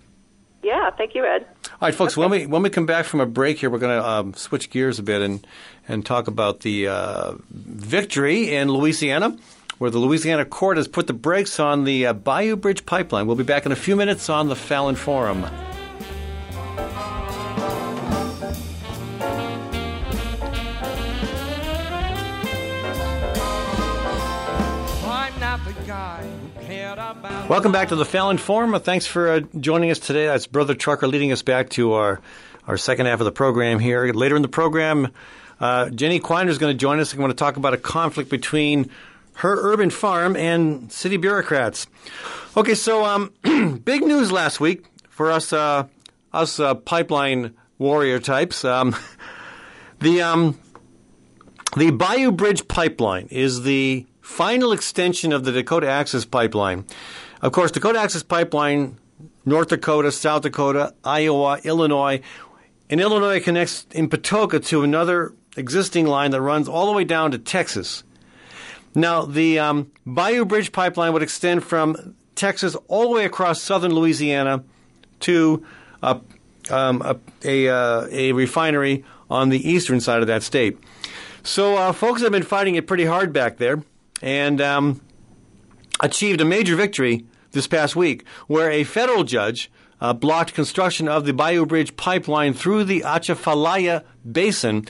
[0.63, 1.45] yeah, thank you, Ed.
[1.73, 2.17] All right, folks.
[2.17, 4.71] When we when we come back from a break here, we're going to um, switch
[4.71, 5.45] gears a bit and
[5.87, 9.37] and talk about the uh, victory in Louisiana,
[9.79, 13.25] where the Louisiana court has put the brakes on the uh, Bayou Bridge pipeline.
[13.25, 15.45] We'll be back in a few minutes on the Fallon Forum.
[25.05, 27.49] I'm not the guy who cared about.
[27.49, 28.77] Welcome back to the Fallon Forum.
[28.81, 30.25] Thanks for uh, joining us today.
[30.25, 32.19] That's Brother Trucker leading us back to our,
[32.67, 34.11] our second half of the program here.
[34.11, 35.13] Later in the program,
[35.61, 37.13] uh, Jenny Quiner is going to join us.
[37.13, 38.89] We're going to talk about a conflict between
[39.39, 41.87] her urban farm and city bureaucrats.
[42.57, 43.31] Okay, so um,
[43.83, 45.85] big news last week for us, uh,
[46.33, 48.65] us uh, pipeline warrior types.
[48.65, 48.95] Um,
[49.99, 50.59] the um,
[51.77, 56.85] the Bayou Bridge Pipeline is the final extension of the Dakota Access Pipeline.
[57.41, 58.97] Of course, Dakota Access Pipeline,
[59.45, 62.21] North Dakota, South Dakota, Iowa, Illinois.
[62.89, 67.31] And Illinois connects in Patoka to another existing line that runs all the way down
[67.31, 68.03] to Texas.
[68.95, 73.93] Now, the um, Bayou Bridge Pipeline would extend from Texas all the way across southern
[73.93, 74.63] Louisiana
[75.21, 75.65] to
[76.01, 76.19] a,
[76.69, 80.77] um, a, a, uh, a refinery on the eastern side of that state.
[81.43, 83.83] So, uh, folks have been fighting it pretty hard back there
[84.21, 85.01] and um,
[85.99, 89.71] achieved a major victory this past week where a federal judge
[90.01, 94.87] uh, blocked construction of the Bayou Bridge pipeline through the Atchafalaya Basin,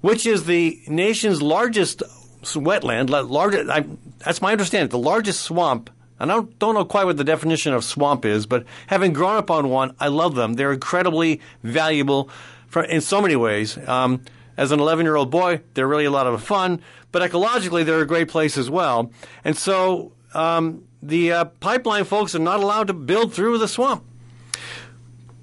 [0.00, 2.02] which is the nation's largest
[2.42, 3.70] wetland.
[3.70, 3.84] I,
[4.18, 4.88] that's my understanding.
[4.88, 5.90] The largest swamp.
[6.18, 9.36] And I don't, don't know quite what the definition of swamp is, but having grown
[9.36, 10.54] up on one, I love them.
[10.54, 12.28] They're incredibly valuable
[12.66, 13.78] for, in so many ways.
[13.88, 14.22] Um,
[14.56, 18.02] as an 11 year old boy, they're really a lot of fun, but ecologically, they're
[18.02, 19.10] a great place as well.
[19.44, 24.04] And so um, the uh, pipeline folks are not allowed to build through the swamp.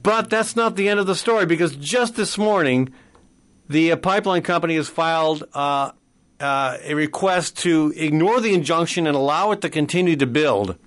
[0.04, 2.94] But that's not the end of the story because just this morning,
[3.68, 5.92] the uh, pipeline company has filed uh,
[6.40, 10.78] uh, a request to ignore the injunction and allow it to continue to build.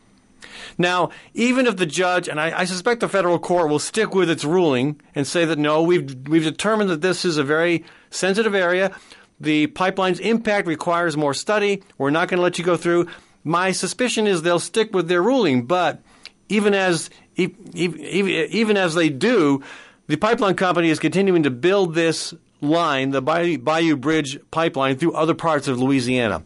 [0.78, 4.30] Now, even if the judge, and I, I suspect the federal court will stick with
[4.30, 8.54] its ruling and say that no, we've we've determined that this is a very sensitive
[8.54, 8.94] area.
[9.40, 11.82] The pipeline's impact requires more study.
[11.98, 13.08] We're not going to let you go through.
[13.42, 16.00] My suspicion is they'll stick with their ruling, but
[16.48, 19.62] even as e- e- e- even as they do,
[20.08, 25.34] the pipeline company is continuing to build this line, the Bayou, Bridge pipeline, through other
[25.34, 26.42] parts of Louisiana,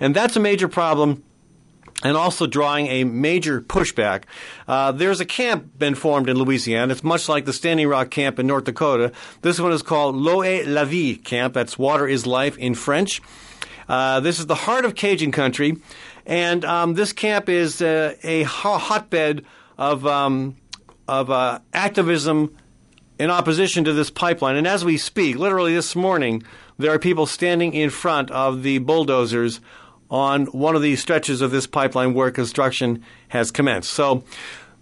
[0.00, 1.22] and that's a major problem
[2.04, 4.24] and also drawing a major pushback.
[4.68, 6.92] Uh, there's a camp been formed in Louisiana.
[6.92, 9.12] It's much like the Standing Rock camp in North Dakota.
[9.42, 10.14] This one is called
[10.44, 11.54] est la vie camp.
[11.54, 13.22] That's water is life in French.
[13.88, 15.76] Uh, this is the heart of Cajun country,
[16.26, 19.44] and um, this camp is uh, a hotbed
[19.78, 20.56] of um,
[21.06, 22.56] of uh, activism
[23.18, 24.56] in opposition to this pipeline.
[24.56, 26.42] And as we speak, literally this morning,
[26.78, 29.60] there are people standing in front of the bulldozers
[30.10, 33.90] on one of these stretches of this pipeline where construction has commenced.
[33.90, 34.22] So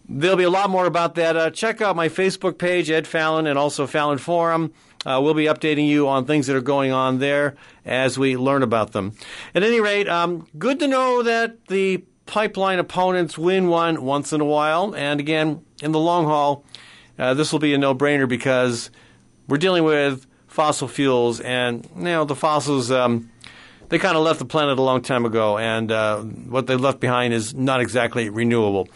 [0.09, 1.37] there'll be a lot more about that.
[1.37, 4.73] Uh, check out my Facebook page, Ed Fallon, and also Fallon Forum.
[5.07, 8.63] Uh, we'll be updating you on things that are going on there as we learn
[8.63, 9.13] about them.
[9.55, 14.41] At any rate, um, good to know that the pipeline opponents win one once in
[14.41, 14.95] a while.
[14.95, 16.65] And again, in the long haul,
[17.19, 18.91] uh, this will be a no-brainer because
[19.49, 22.91] we're dealing with fossil fuels, and you know the fossils.
[22.91, 23.31] Um,
[23.89, 27.01] they kind of left the planet a long time ago, and uh, what they left
[27.01, 28.89] behind is not exactly renewable.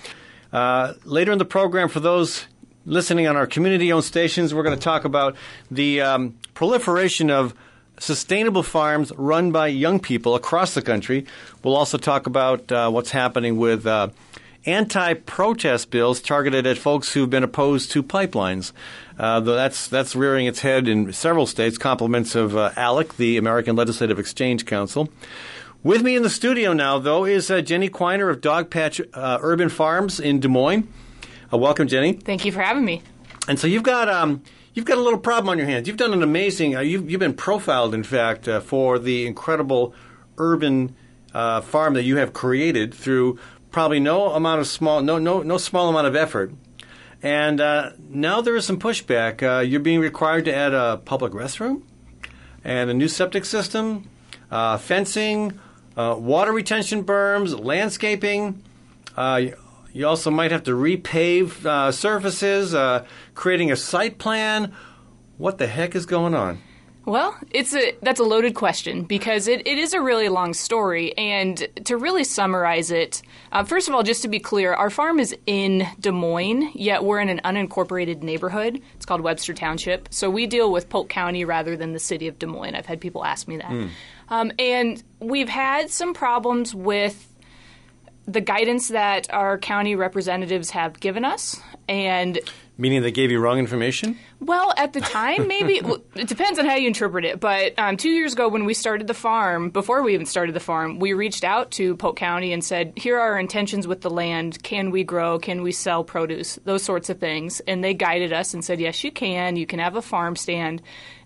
[0.52, 2.46] Uh, later in the program, for those
[2.86, 5.36] listening on our community-owned stations, we're going to talk about
[5.70, 7.54] the um, proliferation of
[8.00, 11.26] sustainable farms run by young people across the country.
[11.62, 13.86] We'll also talk about uh, what's happening with
[14.66, 18.72] uh, anti-protest bills targeted at folks who've been opposed to pipelines.
[19.18, 21.78] Uh, that's, that's rearing its head in several states.
[21.78, 25.08] Compliments of uh, ALEC, the American Legislative Exchange Council.
[25.82, 29.68] With me in the studio now, though, is uh, Jenny Quiner of Dogpatch uh, Urban
[29.68, 30.88] Farms in Des Moines.
[31.52, 32.14] Uh, welcome, Jenny.
[32.14, 33.02] Thank you for having me.
[33.46, 34.42] And so you've got um,
[34.74, 35.86] you've got a little problem on your hands.
[35.86, 36.76] You've done an amazing.
[36.76, 39.94] Uh, you've you've been profiled, in fact, uh, for the incredible
[40.36, 40.94] urban
[41.32, 43.38] uh, farm that you have created through
[43.78, 46.52] probably no amount of small no no no small amount of effort.
[47.22, 49.40] And uh, now there is some pushback.
[49.40, 51.82] Uh, you're being required to add a public restroom
[52.64, 54.10] and a new septic system,
[54.50, 55.60] uh, fencing,
[55.96, 58.64] uh, water retention berms, landscaping.
[59.16, 59.42] Uh,
[59.92, 62.74] you also might have to repave uh, surfaces,
[63.36, 64.74] creating a site plan.
[65.36, 66.58] What the heck is going on?
[67.08, 71.16] Well, it's a that's a loaded question because it, it is a really long story,
[71.16, 75.18] and to really summarize it, uh, first of all, just to be clear, our farm
[75.18, 78.82] is in Des Moines, yet we're in an unincorporated neighborhood.
[78.94, 82.38] It's called Webster Township, so we deal with Polk County rather than the city of
[82.38, 82.74] Des Moines.
[82.74, 83.88] I've had people ask me that,
[84.28, 87.32] um, and we've had some problems with
[88.26, 92.38] the guidance that our county representatives have given us, and
[92.80, 94.16] Meaning they gave you wrong information?
[94.40, 97.40] well, at the time, maybe well, it depends on how you interpret it.
[97.40, 100.60] But um, two years ago, when we started the farm, before we even started the
[100.60, 104.10] farm, we reached out to Polk County and said, "Here are our intentions with the
[104.10, 104.62] land.
[104.62, 105.40] Can we grow?
[105.40, 106.58] Can we sell produce?
[106.64, 109.56] Those sorts of things." And they guided us and said, "Yes, you can.
[109.56, 110.80] You can have a farm stand."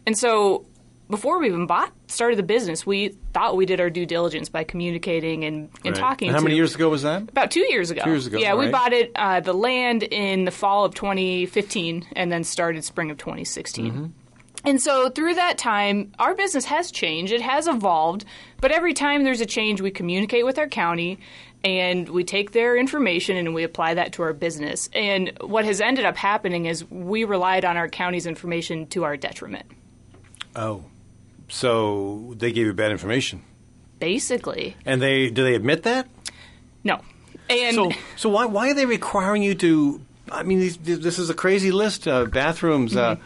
[0.06, 0.64] And so,
[1.12, 4.64] before we even bought started the business, we thought we did our due diligence by
[4.64, 5.94] communicating and, and Right.
[5.94, 6.28] talking.
[6.28, 7.22] And how many years ago was that?
[7.22, 8.02] about two years ago.
[8.02, 8.72] Two years ago, Yeah, we right.
[8.72, 13.18] bought it, uh, the land in the fall of 2015 and then started spring of
[13.18, 13.86] 2016.
[13.92, 14.06] Mm-hmm.
[14.64, 17.32] And so through that time, our business has changed.
[17.32, 18.24] It has evolved.
[18.60, 21.18] But every time there's a change, we communicate with our county
[21.64, 24.88] and we take their information and we apply that to our business.
[24.92, 29.16] And what has ended up happening is we relied on our county's information to our
[29.16, 29.66] detriment,
[30.54, 30.84] Oh.
[31.52, 33.42] So they gave you bad information.
[34.00, 34.74] basically.
[34.86, 36.08] And they do they admit that?
[36.82, 37.00] No.
[37.50, 40.00] And So, so why why are they requiring you to?
[40.30, 43.16] I mean, these, this is a crazy list: uh, bathrooms, uh,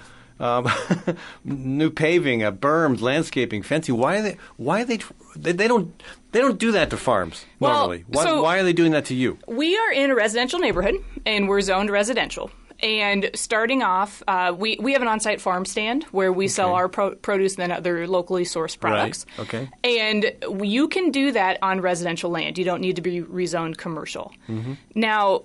[0.41, 0.67] um,
[1.45, 3.97] new paving, uh, berms, landscaping, fencing.
[3.97, 4.37] Why are they?
[4.57, 4.99] Why are they?
[5.37, 6.03] They, they don't.
[6.33, 8.05] They don't do that to farms Well, normally.
[8.09, 9.39] Why, so- why are they doing that to you?
[9.47, 12.51] We are in a residential neighborhood, and we're zoned residential.
[12.81, 16.89] And starting off, uh, we we have an on-site farm stand where we sell our
[16.89, 19.25] pro- produce and then other locally sourced products.
[19.39, 19.71] okay.
[19.83, 22.59] And you can do that on residential land.
[22.59, 24.33] You don't need to be rezoned commercial.
[24.49, 24.75] Mm-hmm.
[24.95, 25.43] Now.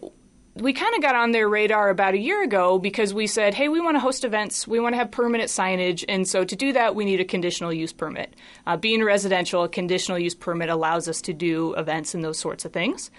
[0.53, 3.69] We kind of got on their radar about a year ago because we said, hey,
[3.69, 6.73] we want to host events, we want to have permanent signage, and so to do
[6.73, 8.35] that, we need a conditional use permit.
[8.67, 12.65] Uh, being residential, a conditional use permit allows us to do events and those sorts
[12.65, 13.11] of things.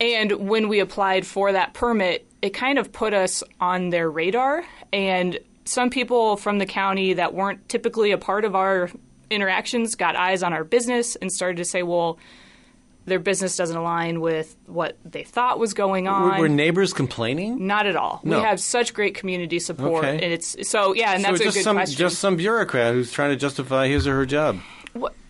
[0.00, 4.64] And when we applied for that permit, it kind of put us on their radar.
[4.92, 8.90] And some people from the county that weren't typically a part of our
[9.30, 12.18] interactions got eyes on our business and started to say, well,
[13.04, 16.38] their business doesn't align with what they thought was going on.
[16.38, 17.66] Were, neighbors complaining?
[17.66, 18.20] Not at all.
[18.22, 18.36] No.
[18.38, 20.22] We have such great community support, Okay.
[20.22, 21.98] and it's so yeah, and so that's a just good some question.
[21.98, 24.58] just some bureaucrat who's trying to justify his or her job.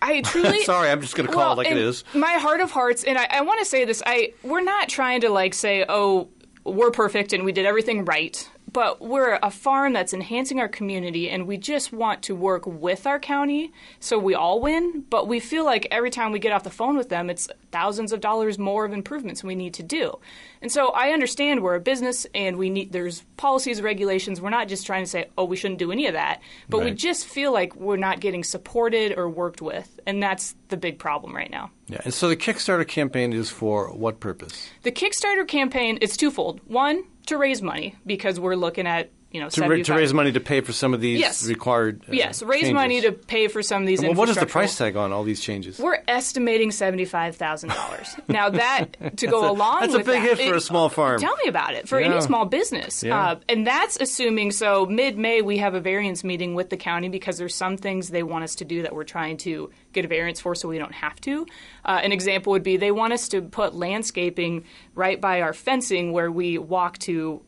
[0.01, 2.03] I truly Sorry, I'm just going to call well, it like it is.
[2.13, 5.21] My heart of hearts, and I, I want to say this: I we're not trying
[5.21, 6.29] to like say, oh,
[6.63, 11.29] we're perfect and we did everything right, but we're a farm that's enhancing our community,
[11.29, 15.03] and we just want to work with our county so we all win.
[15.09, 18.11] But we feel like every time we get off the phone with them, it's thousands
[18.11, 20.19] of dollars more of improvements we need to do.
[20.61, 24.41] And so I understand we're a business and we need there's policies, regulations.
[24.41, 26.91] We're not just trying to say, oh, we shouldn't do any of that, but we
[26.91, 31.35] just feel like we're not getting supported or worked with, and that's the big problem
[31.35, 31.71] right now.
[31.87, 34.69] Yeah, and so the Kickstarter campaign is for what purpose?
[34.83, 36.59] The Kickstarter campaign it's twofold.
[36.67, 40.31] One, to raise money because we're looking at you know To, ra- to raise money
[40.31, 41.45] to pay for some of these Yes.
[41.47, 42.01] required.
[42.09, 42.73] Uh, Yes, raise changes.
[42.73, 44.01] money to pay for some of these.
[44.01, 45.77] Well, what is the price tag on all these changes?
[45.79, 48.15] We're estimating seventy five thousand dollars.
[48.27, 50.89] Now that to go a- along that's a big that, hit for it- a small
[50.89, 51.19] farm.
[51.19, 52.07] Tell me about it for Yeah.
[52.11, 53.19] any small business, Yeah.
[53.19, 54.51] uh, and that's assuming.
[54.51, 58.09] So mid May we have a variance meeting with the county because there's some things
[58.09, 60.77] they want us to do that we're trying to get a variance for, so we
[60.77, 61.45] don't have to.
[61.85, 64.63] Uh, an example would be they want us to put landscaping
[64.95, 67.41] right by our fencing where we walk to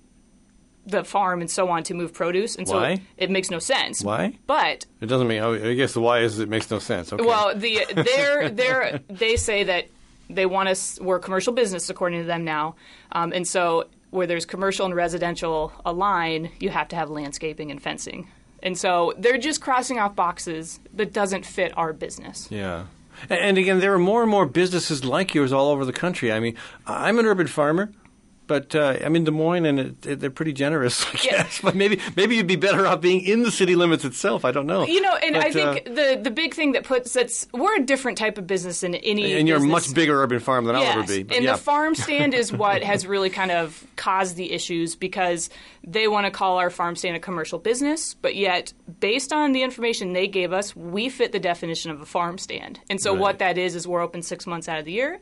[0.86, 3.02] the farm and so on to move produce, and so Why?
[3.18, 4.04] it makes no sense.
[4.04, 4.38] Why?
[4.48, 5.42] But It doesn't mean.
[5.42, 7.14] oh, I guess the why is it makes no sense.
[7.14, 7.24] Okay.
[7.24, 9.86] well, the they're they're they say that
[10.30, 12.76] they want us we're a commercial business according to them now,
[13.12, 17.82] um, and so where there's commercial and residential align, you have to have landscaping and
[17.82, 18.28] fencing,
[18.64, 22.48] and so they're just crossing off boxes that doesn't fit our business.
[22.50, 22.86] Yeah.
[23.30, 26.32] And, and again, there are more and more businesses like yours all over the country.
[26.32, 26.56] I mean,
[26.88, 27.92] I'm an urban farmer,
[28.52, 31.32] but uh, I'm in Des Moines, and it, it, they're pretty generous, I Yeah.
[31.44, 31.62] guess.
[31.64, 34.44] But maybe maybe you'd be better off being in the city limits itself.
[34.44, 34.86] I don't know.
[34.86, 37.78] You know, and I But, uh, think the the big thing that puts that's we're
[37.78, 39.32] a different type of business than any.
[39.40, 41.24] and you're a much bigger urban farm than I'll ever be.
[41.24, 41.54] But and yeah.
[41.54, 45.50] the farm stand is what has really kind of caused the issues because
[45.88, 49.64] they want to call our farm stand a commercial business, but yet, based on the
[49.64, 52.80] information they gave us, we fit the definition of a farm stand.
[52.90, 53.22] And so, Right.
[53.22, 55.20] what that is is we're open six months out of the year.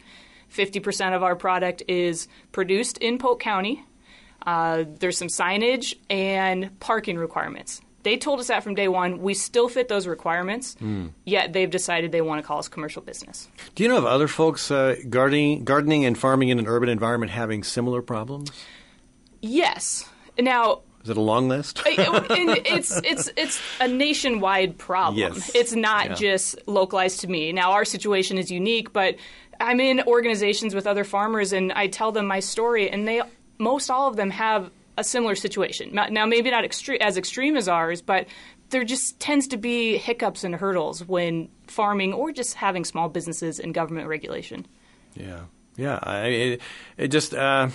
[0.50, 3.84] Fifty percent of our product is produced in Polk County.
[4.46, 7.82] Uh, there's some signage and parking requirements.
[8.04, 9.20] They told us that from day one.
[9.20, 10.78] We still fit those requirements,
[11.26, 13.50] yet they've decided they want to call us commercial business.
[13.76, 17.32] Do you know of other folks uh, gardening, gardening and farming in an urban environment
[17.34, 18.52] having similar problems?
[19.42, 20.06] Yes.
[20.40, 21.82] Now, Is it a long list?
[21.86, 25.18] It's it's it's a nationwide problem.
[25.18, 25.52] Yes.
[25.54, 26.14] It's not Yeah.
[26.16, 27.52] just localized to me.
[27.52, 29.16] Now our situation is unique, but
[29.60, 33.22] I'm in organizations with other farmers, and I tell them my story, and they
[33.58, 35.94] most all of them have a similar situation.
[35.94, 38.28] Now maybe not extre- as extreme as ours, but
[38.70, 43.60] there just tends to be hiccups and hurdles when farming or just having small businesses
[43.60, 44.66] and government regulation.
[45.16, 45.42] Yeah,
[45.76, 46.00] yeah.
[46.04, 46.62] I, it,
[46.98, 47.70] it just uh,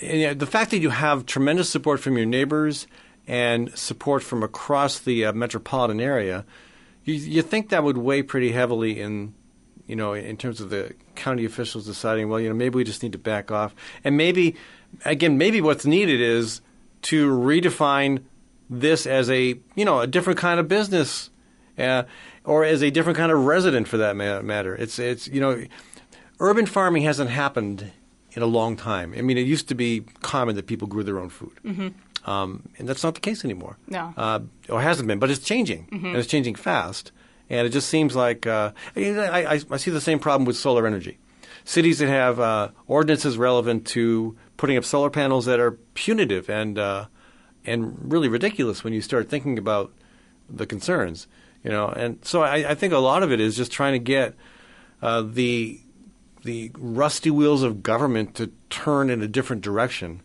[0.00, 2.86] the fact that you have tremendous support from your neighbors
[3.26, 6.44] and support from across the uh, metropolitan area,
[7.04, 9.34] you, you think that would weigh pretty heavily in,
[9.86, 13.02] you know, in terms of the county officials deciding, well, you know, maybe we just
[13.02, 14.56] need to back off, and maybe,
[15.04, 16.60] again, maybe what's needed is
[17.02, 18.22] to redefine
[18.70, 21.30] this as a, you know, a different kind of business.
[21.76, 22.04] Uh,
[22.44, 24.74] or as a different kind of resident, for that matter.
[24.74, 25.64] It's it's you know,
[26.40, 27.90] urban farming hasn't happened
[28.32, 29.14] in a long time.
[29.16, 32.30] I mean, it used to be common that people grew their own food, mm-hmm.
[32.30, 33.78] um, and that's not the case anymore.
[33.88, 34.12] No.
[34.16, 37.12] uh, or hasn't been, but it's changing, and it's changing fast.
[37.50, 40.86] And it just seems like uh, I, I, I see the same problem with solar
[40.86, 41.18] energy.
[41.64, 46.78] Cities that have uh, ordinances relevant to putting up solar panels that are punitive and
[46.78, 47.06] uh,
[47.64, 49.90] and really ridiculous when you start thinking about
[50.50, 51.26] the concerns,
[51.62, 51.88] you know.
[51.88, 54.34] And so I, I think a lot of it is just trying to get
[55.00, 55.80] uh, the
[56.44, 60.20] the rusty wheels of government to turn in a different direction.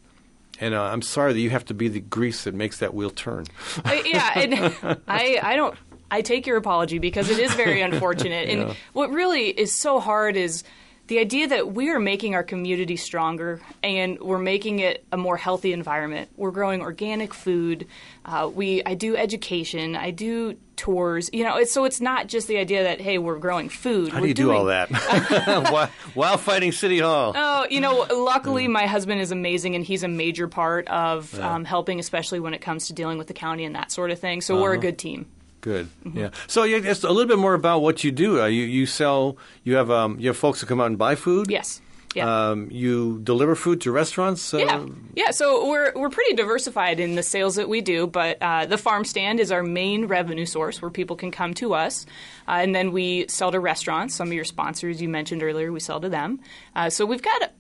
[0.60, 3.10] And uh, I'm sorry that you have to be the grease that makes that wheel
[3.12, 3.46] turn.
[3.86, 5.74] I- yeah, and I I don't
[6.12, 8.50] I take your apology because it is very unfortunate.
[8.50, 10.64] And what really is so hard is
[11.08, 15.38] the idea that we are making our community stronger and we're making it a more
[15.38, 16.30] healthy environment.
[16.38, 17.88] We're growing organic food.
[18.24, 19.96] Uh, we I do education.
[19.96, 21.32] I do tours.
[21.34, 24.10] You know, it's, so it's not just the idea that hey, we're growing food.
[24.12, 24.90] How do you do all that
[25.72, 27.34] while, while fighting City Hall?
[27.36, 31.66] Oh, you know, luckily my husband is amazing and he's a major part of um,
[31.66, 34.42] helping, especially when it comes to dealing with the county and that sort of thing.
[34.42, 34.64] So Uh-huh.
[34.64, 35.26] we're a good team.
[35.62, 35.90] Good.
[36.14, 36.30] Yeah.
[36.48, 38.42] So yeah, just a little bit more about what you do.
[38.42, 39.38] Uh, you you sell.
[39.64, 41.50] You have um, you have folks that come out and buy food.
[41.50, 41.82] Yes.
[42.16, 42.50] Yeah.
[42.50, 44.52] Um, you deliver food to restaurants.
[44.52, 44.86] Uh, Yeah,
[45.16, 45.32] yeah.
[45.32, 49.06] So we're we're pretty diversified in the sales that we do, but uh, the farm
[49.06, 52.08] stand is our main revenue source where people can come to us,
[52.48, 54.16] uh, and then we sell to restaurants.
[54.16, 56.40] Some of your sponsors you mentioned earlier, we sell to them.
[56.76, 57.52] Uh, so we've got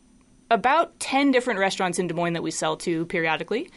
[0.49, 3.69] about ten different restaurants in Des Moines that we sell to periodically.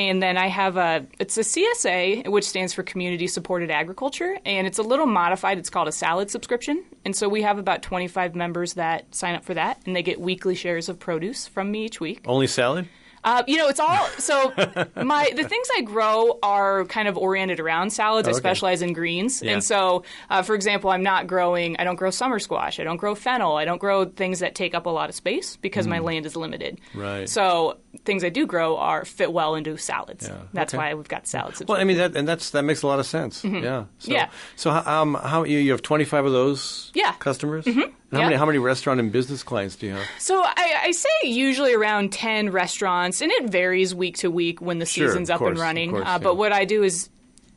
[0.00, 4.66] And then I have a it's a CSA, which stands for Community Supported Agriculture, and
[4.66, 5.58] it's a little modified.
[5.58, 9.44] It's called a salad subscription, and so we have about 25 members that sign up
[9.44, 12.22] for that, and they get weekly shares of produce from me each week.
[12.26, 12.88] Only salad.
[13.22, 14.50] Uh, you know, it's all so.
[14.96, 18.26] My the things I grow are kind of oriented around salads.
[18.26, 18.38] I Okay.
[18.38, 19.52] specialize in greens, Yeah.
[19.52, 21.76] and so, uh, for example, I'm not growing.
[21.78, 22.80] I don't grow summer squash.
[22.80, 23.56] I don't grow fennel.
[23.58, 26.34] I don't grow things that take up a lot of space because my land is
[26.34, 26.80] limited.
[26.94, 27.02] Mm.
[27.02, 27.28] Right.
[27.28, 30.28] So things I do grow are fit well into salads.
[30.28, 30.36] Yeah.
[30.52, 30.78] That's Okay.
[30.78, 31.62] why we've got salads.
[31.66, 33.44] Well, I mean that, and that's that makes a lot of sense.
[33.44, 33.50] Yeah.
[33.50, 34.10] Mm-hmm.
[34.12, 34.28] Yeah.
[34.56, 37.12] So how- um, how you, you have twenty five of those Yeah.
[37.18, 37.64] customers?
[37.64, 37.80] Mm-hmm.
[38.12, 38.24] How Yeah.
[38.24, 40.06] many how many restaurant and business clients do you have?
[40.18, 44.78] So I, I say usually around ten restaurants, and it varies week to week when
[44.78, 45.90] the season's up course, and running.
[45.90, 46.18] course, uh, yeah.
[46.18, 47.08] But what I do is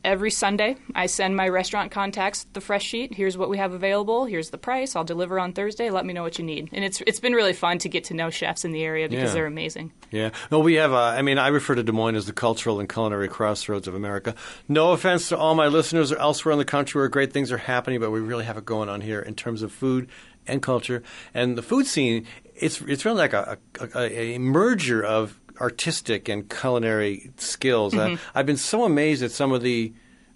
[0.04, 3.14] every Sunday I send my restaurant contacts the fresh sheet.
[3.14, 4.24] Here's what we have available.
[4.26, 4.94] Here's the price.
[4.94, 5.90] I'll deliver on Thursday.
[5.90, 6.68] Let me know what you need.
[6.72, 9.30] And it's it's been really fun to get to know chefs in the area because
[9.30, 9.34] Yeah.
[9.34, 9.92] they're amazing.
[10.10, 10.30] Yeah.
[10.50, 10.92] No, we have.
[10.92, 13.94] Uh, I mean, I refer to Des Moines as the cultural and culinary crossroads of
[13.94, 14.34] America.
[14.68, 17.58] No offense to all my listeners or elsewhere in the country where great things are
[17.58, 20.08] happening, but we really have it going on here in terms of food
[20.46, 21.02] and culture
[21.32, 22.26] and the food scene.
[22.54, 23.58] It's it's really like a
[23.94, 27.94] a, a merger of artistic and culinary skills.
[27.94, 29.92] Uh, I've been so amazed at some of the.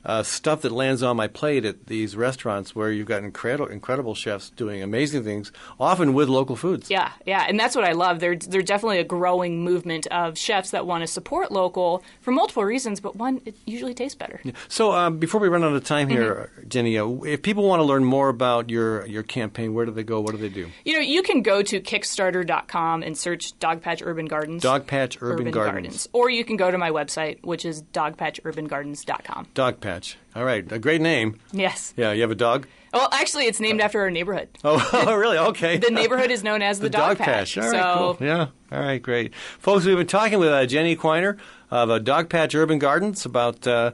[0.09, 4.15] Uh, stuff that lands on my plate at these restaurants where you've got incredible, incredible
[4.15, 6.89] chefs doing amazing things, often with local foods.
[6.91, 8.19] Yeah, yeah, and that's what I love.
[8.19, 12.65] There's there's definitely a growing movement of chefs that want to support local for multiple
[12.65, 14.41] reasons, but one it usually tastes better.
[14.69, 16.69] So um, before we run out of time here, Mm-hmm.
[16.69, 20.05] Jenny, uh, if people want to learn more about your your campaign, where do they
[20.05, 20.21] go?
[20.21, 20.69] What do they do?
[20.85, 24.63] You know, you can go to Kickstarter.com and search Dogpatch Urban Gardens.
[24.63, 26.09] Dogpatch Urban, Gardens.
[26.13, 29.49] Or you can go to my website, which is dogpatchurbangardens.com.
[29.55, 29.98] Dogpatch.
[30.35, 31.39] All right, a great name.
[31.53, 31.95] Yes.
[31.97, 32.67] Yeah, you have a dog.
[32.93, 34.49] Well, actually, it's named after our neighborhood.
[34.65, 35.37] Oh, really?
[35.39, 35.77] Okay.
[35.77, 37.61] The neighborhood is known as the, Dogpatch.
[37.61, 38.27] All right, so, cool.
[38.27, 38.47] Yeah.
[38.73, 39.35] All right, great.
[39.59, 41.39] Folks, we've been talking with uh, Jenny Quiner
[41.71, 43.93] of uh, Dogpatch Urban Gardens about, uh,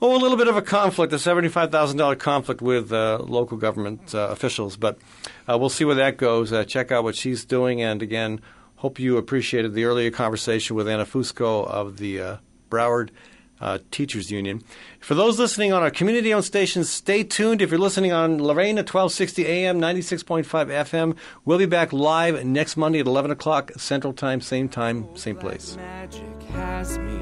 [0.00, 4.28] oh, a little bit of a conflict, a $75,000 conflict with uh, local government uh,
[4.30, 4.76] officials.
[4.76, 4.98] But
[5.48, 6.52] uh, we'll see where that goes.
[6.52, 7.80] Uh, check out what she's doing.
[7.80, 8.40] And again,
[8.76, 12.36] hope you appreciated the earlier conversation with Anna Fusco of the uh,
[12.70, 13.10] Broward
[13.62, 14.62] uh, Teachers Union.
[15.00, 17.62] For those listening on our community owned stations, stay tuned.
[17.62, 22.44] If you're listening on La Reina at 1260 AM, 96.5 FM, we'll be back live
[22.44, 25.76] next Monday at 11 o'clock Central Time, same time, same place.
[25.76, 27.20] Magic has me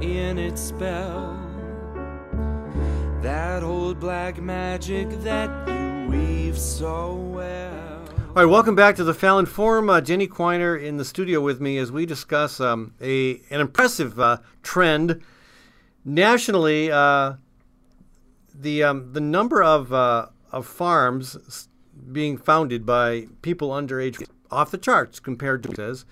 [0.00, 1.38] in its spell.
[3.20, 8.02] That old black magic that you weave so well.
[8.36, 9.88] All right, welcome back to the Fallon Forum.
[9.88, 14.18] Uh, Jenny Quiner in the studio with me as we discuss um, a an impressive
[14.18, 15.22] uh, trend
[16.04, 16.90] nationally.
[16.90, 17.34] Uh,
[18.54, 21.68] the um, the number of uh, of farms
[22.12, 24.18] being founded by people under age
[24.50, 26.04] off the charts compared to says.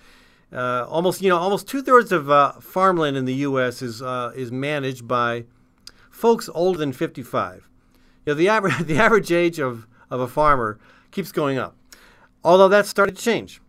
[0.51, 3.81] Uh, almost you know almost two thirds of uh, farmland in the U.S.
[3.81, 5.45] is uh, is managed by
[6.11, 7.67] folks older than 55.
[8.25, 10.79] You know, the average the average age of, of a farmer
[11.11, 11.75] keeps going up.
[12.43, 13.61] Although that's started to change.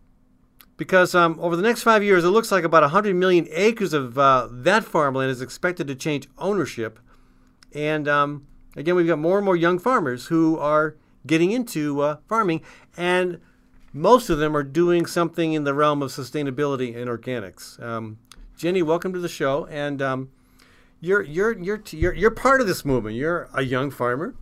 [0.76, 4.18] Because um, over the next five years, it looks like about 100 million acres of
[4.18, 6.98] uh, that farmland is expected to change ownership.
[7.72, 8.46] And um,
[8.76, 10.96] again, we've got more and more young farmers who are
[11.26, 12.62] getting into uh, farming,
[12.96, 13.40] and
[13.92, 17.80] most of them are doing something in the realm of sustainability and organics.
[17.82, 18.18] Um,
[18.56, 19.66] Jenny, welcome to the show.
[19.66, 20.30] And um,
[21.00, 23.16] you're you're you're you're you're part of this movement.
[23.16, 24.34] You're a young farmer,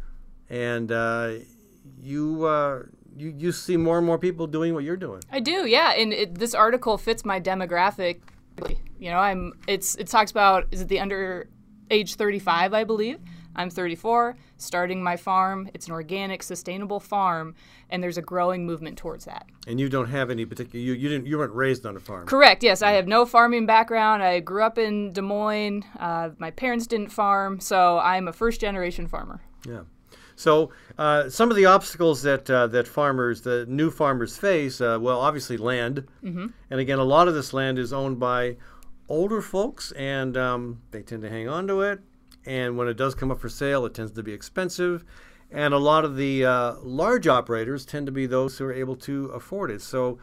[0.49, 1.35] and uh,
[2.01, 2.83] you uh,
[3.17, 5.23] you you see more and more people doing what you're doing.
[5.31, 5.93] I do, yeah.
[5.93, 8.21] And it, this article fits my demographic.
[8.99, 9.53] You know, I'm.
[9.67, 11.49] It's it talks about is it the under
[11.91, 13.19] age 35, I believe.
[13.55, 15.69] I'm 34, starting my farm.
[15.75, 17.55] It's an organic, sustainable farm,
[17.91, 19.47] and there's a growing movement towards that.
[19.67, 20.83] And you don't have any particular.
[20.83, 21.27] You, you didn't.
[21.27, 22.27] You weren't raised on a farm.
[22.27, 22.63] Correct.
[22.63, 24.23] Yes, I have no farming background.
[24.23, 25.85] I grew up in Des Moines.
[25.99, 29.43] Uh, my parents didn't farm, so I'm a first generation farmer.
[29.69, 29.83] Yeah.
[30.37, 34.99] So uh, some of the obstacles that uh, that farmers, the new farmers face, uh,
[35.01, 36.47] well, obviously land, mm-hmm.
[36.71, 38.57] and again, a lot of this land is owned by
[39.09, 42.01] older folks, and um, they tend to hang on to it.
[42.45, 45.05] And when it does come up for sale, it tends to be expensive.
[45.51, 48.97] And a lot of the uh, large operators tend to be those who are able
[48.97, 49.83] to afford it.
[49.83, 50.19] So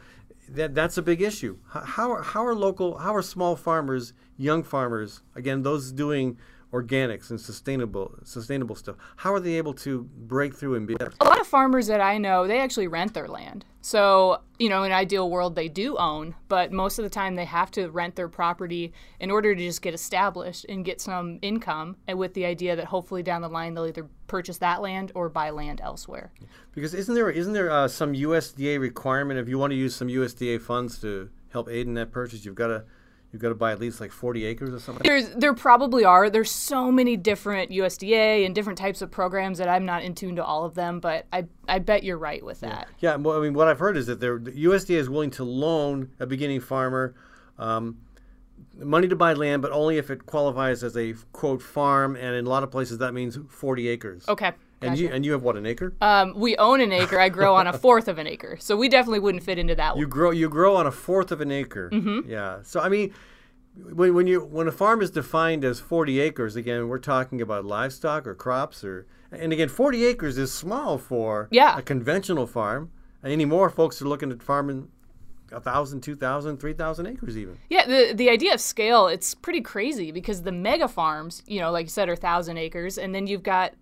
[0.48, 1.58] that that's a big issue.
[1.74, 6.36] H- How are, how are local, how are small farmers, young farmers, again, those doing
[6.72, 11.12] organics and sustainable sustainable stuff, how are they able to break through and be better?
[11.20, 13.64] A lot of farmers that I know, they actually rent their land.
[13.82, 17.34] So, you know, in an ideal world, they do own, but most of the time
[17.34, 21.38] they have to rent their property in order to just get established and get some
[21.40, 25.12] income, and with the idea that hopefully down the line they'll either purchase that land
[25.14, 26.30] or buy land elsewhere.
[26.72, 30.08] Because isn't there isn't there uh, some USDA requirement if you want to use some
[30.08, 32.84] USDA funds to help aid in that purchase, you've got to
[33.32, 35.02] you've got to buy at least like 40 acres or something.
[35.04, 36.30] There's, there probably are.
[36.30, 40.36] There's so many different USDA and different types of programs that I'm not in tune
[40.36, 42.88] to all of them, but I, I bet you're right with that.
[42.98, 46.10] Yeah, well, I mean, what I've heard is that the USDA is willing to loan
[46.18, 47.14] a beginning farmer
[47.58, 47.98] um,
[48.78, 52.46] money to buy land, but only if it qualifies as a quote farm, and in
[52.46, 54.28] a lot of places that means 40 acres.
[54.28, 54.52] Okay.
[54.82, 55.92] And you and you have what an acre?
[56.00, 57.20] Um, we own an acre.
[57.20, 59.96] I grow on a fourth of an acre, so we definitely wouldn't fit into that
[59.96, 60.10] You one.
[60.10, 61.90] grow you grow on a fourth of an acre.
[61.90, 62.30] Mm-hmm.
[62.30, 62.60] Yeah.
[62.62, 63.12] So I mean,
[63.76, 67.64] when, when you when a farm is defined as 40 acres, again, we're talking about
[67.64, 71.76] livestock or crops or and again, 40 acres is small for Yeah.
[71.78, 72.90] a conventional farm.
[73.22, 74.88] And anymore, folks are looking at farming
[75.52, 77.58] a thousand, two thousand, three thousand acres even.
[77.68, 81.70] Yeah, the the idea of scale, it's pretty crazy because the mega farms, you know,
[81.70, 83.74] like you said, are thousand acres, and then you've got.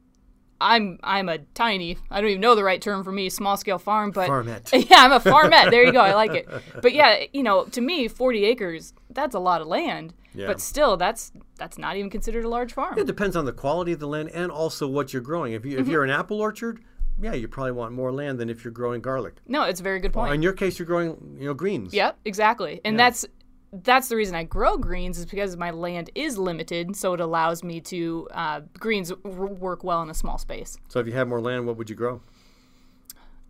[0.61, 3.79] I'm I'm a tiny I don't even know the right term for me small scale
[3.79, 4.73] farm but Farmette.
[4.91, 6.49] yeah I'm a farmette there you go I like it
[6.83, 10.47] but yeah you know to me 40 acres that's a lot of land Yeah.
[10.47, 13.93] but still that's that's not even considered a large farm It depends on the quality
[13.93, 15.53] of the land and also what you're growing.
[15.53, 15.91] If you if mm-hmm.
[15.91, 16.81] you're an apple orchard,
[17.21, 19.35] yeah, you probably want more land than if you're growing garlic.
[19.47, 21.93] no it's a very good point In your case, you're growing you know greens.
[21.93, 22.81] Yep, exactly.
[22.85, 23.27] And that's
[23.73, 27.63] that's the reason I grow greens is because my land is limited, so it allows
[27.63, 30.79] me to uh, greens work well in a small space.
[30.89, 32.23] So if you had more land, what would you grow?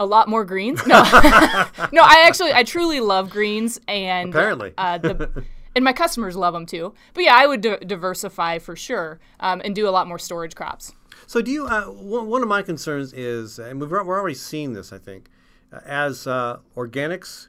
[0.00, 0.84] A lot more greens.
[0.86, 0.94] No,
[1.92, 2.02] no.
[2.02, 4.72] I actually, I truly love greens, and Apparently.
[4.78, 5.44] uh, the,
[5.76, 6.94] and my customers love them too.
[7.14, 10.54] But yeah, I would di- diversify for sure, um, and do a lot more storage
[10.54, 10.92] crops.
[11.26, 11.66] So do you?
[11.66, 15.30] Uh, one, one of my concerns is, and we've, we're already seeing this, I think,
[15.72, 17.48] uh, as uh, organics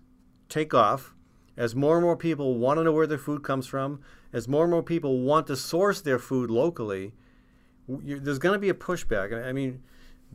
[0.49, 1.13] take off,
[1.59, 3.99] as more and more people want to know where their food comes from,
[4.31, 7.11] as more and more people want to source their food locally,
[8.01, 9.45] you, there's going to be a pushback.
[9.45, 9.83] I mean,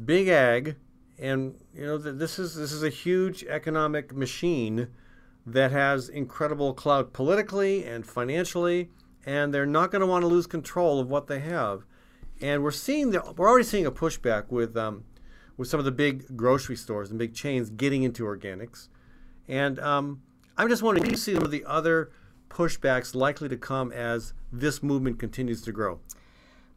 [0.04, 0.76] big ag,
[1.18, 4.88] and you know th- this is this is a huge economic machine
[5.46, 8.90] that has incredible clout politically and financially,
[9.24, 11.84] and they're not going to want to lose control of what they have.
[12.42, 15.04] And we're seeing the, we're already seeing a pushback with um,
[15.56, 18.88] with some of the big grocery stores and big chains getting into organics.
[19.48, 20.20] And um,
[20.56, 22.10] I'm just wondering, do you see some of the other
[22.48, 26.00] pushbacks likely to come as this movement continues to grow?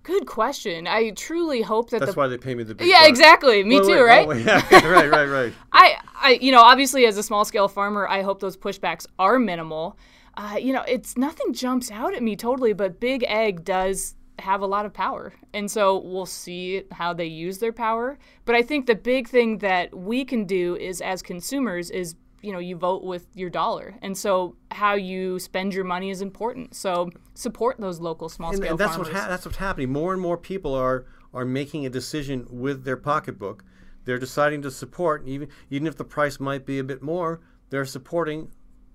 [0.04, 0.88] Good question.
[0.88, 3.10] I truly hope that That's the why they pay me the big yeah, bucks.
[3.10, 3.64] exactly.
[3.64, 4.28] Me too, wait, right?
[4.28, 4.32] oh,
[4.72, 5.54] yeah, right, right, right.
[5.72, 9.38] I, I, you know, obviously as a small scale farmer, I hope those pushbacks are
[9.38, 9.98] minimal.
[10.36, 14.62] Uh, you know, it's nothing jumps out at me totally, but Big Ag does have
[14.62, 18.18] a lot of power, and so we'll see how they use their power.
[18.46, 22.52] But I think the big thing that we can do is, as consumers, is you
[22.52, 26.76] know you vote with your dollar, and so how you spend your money is important.
[26.76, 29.14] So support those local small scale and that's farmers.
[29.14, 29.92] what ha- that's what's happening.
[29.92, 33.64] More and more people are are making a decision with their pocketbook.
[34.06, 37.42] They're deciding to support, even even if the price might be a bit more.
[37.70, 38.52] They're supporting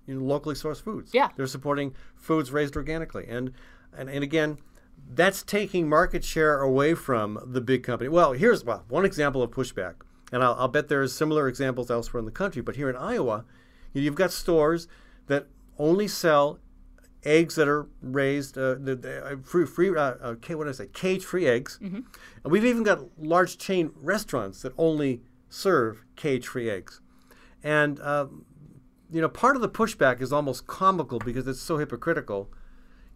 [0.06, 1.10] you know, locally sourced foods.
[1.12, 1.28] Yeah.
[1.36, 3.52] they're supporting foods raised organically, and
[3.96, 4.58] and, and again.
[5.14, 8.08] That's taking market share away from the big company.
[8.08, 9.94] Well, here's well, one example of pushback,
[10.32, 12.62] and I'll, I'll bet there's similar examples elsewhere in the country.
[12.62, 13.44] But here in Iowa,
[13.92, 14.88] you've got stores
[15.26, 15.46] that
[15.78, 16.58] only sell
[17.24, 20.72] eggs that are raised uh, the, the, uh, free, free uh, uh, what did I
[20.72, 21.78] say, cage-free eggs,
[22.42, 27.00] and we've even got large chain restaurants that only serve cage-free eggs,
[27.62, 28.44] and um,
[29.10, 32.50] you know part of the pushback is almost comical because it's so hypocritical.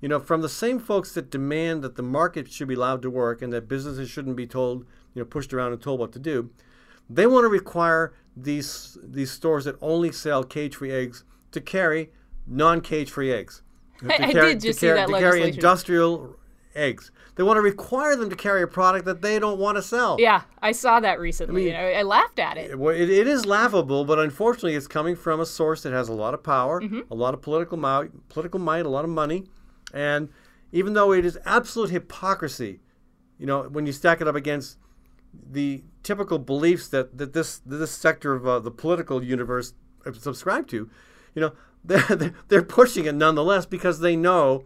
[0.00, 3.10] You know, from the same folks that demand that the market should be allowed to
[3.10, 6.18] work and that businesses shouldn't be told, you know, pushed around and told what to
[6.18, 6.50] do,
[7.08, 12.10] they want to require these these stores that only sell cage-free eggs to carry
[12.46, 13.62] non-cage-free eggs.
[14.00, 16.36] To I- I carry- did just to see carry, that to carry industrial
[16.74, 17.10] eggs.
[17.36, 20.16] They want to require them to carry a product that they don't want to sell.
[20.18, 21.64] yeah, I saw that recently.
[21.64, 22.78] mean- and I, I laughed at it.
[22.78, 26.12] Well, it, it is laughable, but unfortunately, it's coming from a source that has a
[26.12, 27.00] lot of power, mm-hmm.
[27.10, 29.44] a lot of political might, political might, a lot of money,
[29.94, 30.28] and
[30.72, 32.80] even though it is absolute hypocrisy,
[33.38, 34.76] you know, when you stack it up against
[35.50, 39.74] the typical beliefs that, that this that this sector of uh, the political universe
[40.12, 40.88] subscribe to,
[41.34, 41.52] you know,
[41.84, 44.64] they're, they're pushing it nonetheless because they know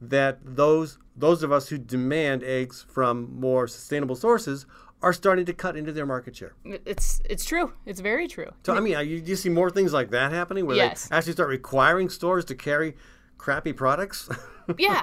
[0.00, 4.66] that those those of us who demand eggs from more sustainable sources
[5.02, 6.54] are starting to cut into their market share.
[6.64, 7.72] It's it's true.
[7.86, 8.50] It's very true.
[8.64, 11.08] So I mean, uh, you, you see more things like that happening where Yes.
[11.08, 12.96] they actually start requiring stores to carry
[13.36, 14.28] crappy products.
[14.78, 15.02] yeah,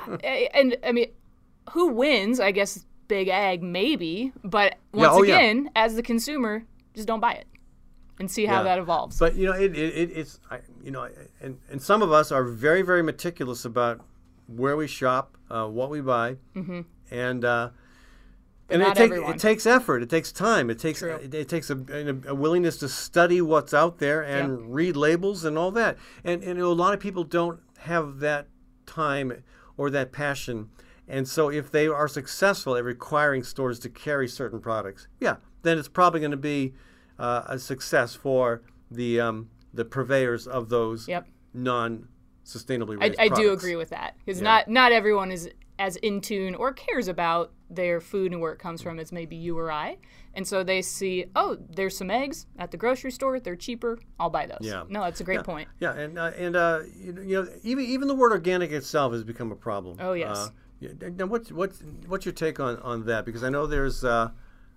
[0.54, 1.12] and I mean,
[1.72, 2.40] who wins?
[2.40, 5.36] I guess Big Ag maybe, but once oh, yeah.
[5.38, 7.48] again, as the consumer, just don't buy it
[8.20, 8.64] and see how Yeah.
[8.64, 9.18] that evolves.
[9.20, 11.08] But you know, it, it, it it's I, you know,
[11.42, 14.02] and and some of us are very very meticulous about
[14.48, 16.82] where we shop, uh, what we buy, mm-hmm.
[17.12, 17.46] and.
[17.46, 17.70] Uh,
[18.68, 20.02] and it, take, it takes effort.
[20.02, 20.72] It takes time.
[20.72, 24.60] It takes it, it takes a, a, a willingness to study what's out there and
[24.60, 24.60] Yep.
[24.70, 25.98] read labels and all that.
[26.24, 28.48] And and a lot of people don't have that
[28.88, 29.44] time
[29.78, 30.72] or that passion.
[31.08, 35.78] And so if they are successful at requiring stores to carry certain products, yeah, then
[35.78, 36.74] it's probably going to be
[37.20, 41.28] uh, a success for the um, the purveyors of those Yep.
[41.54, 43.64] non-sustainably I, raised I do products.
[43.64, 44.46] agree with that because Yeah.
[44.46, 48.60] not not everyone is as in tune or cares about their food and where it
[48.60, 49.98] comes from as maybe you or I,
[50.34, 53.40] and so they see, oh, there's some eggs at the grocery store.
[53.42, 54.00] They're cheaper.
[54.20, 54.60] I'll buy those.
[54.62, 54.84] Yeah.
[54.88, 55.68] No, that's a great point.
[55.80, 59.52] Yeah, and uh, and uh, you, know, even even the word organic itself has become
[59.52, 59.98] a problem.
[60.00, 60.38] Oh, yes.
[60.38, 60.65] Uh, yeah,
[61.16, 63.26] now, what's what's what's your take on, on that?
[63.26, 64.30] Because I know there's, uh,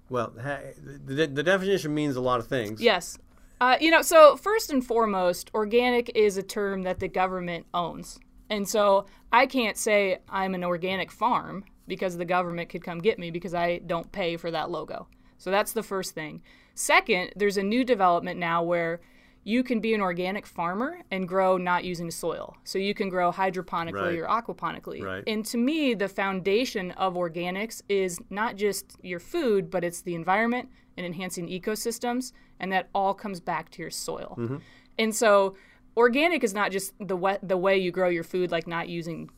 [0.09, 2.81] well, the, the definition means a lot of things.
[2.81, 3.19] Yes.
[3.61, 8.19] Uh, you know, so first and foremost, organic is a term that the government owns.
[8.51, 13.19] And so I can't say I'm an organic farm because the government could come get
[13.19, 15.09] me because I don't pay for that logo.
[15.39, 16.43] So that's the first thing.
[16.75, 19.01] Second, there's a new development now where
[19.45, 22.57] you can be an organic farmer and grow not using soil.
[22.65, 24.19] So you can grow hydroponically Right.
[24.19, 25.03] or aquaponically.
[25.03, 25.25] Right.
[25.27, 30.15] And to me, the foundation of organics is not just your food, but it's the
[30.15, 34.35] environment and enhancing ecosystems, and that all comes back to your soil.
[34.39, 34.57] Mm-hmm.
[34.99, 35.55] And so,
[35.97, 39.31] organic is not just the way, the way you grow your food, like not using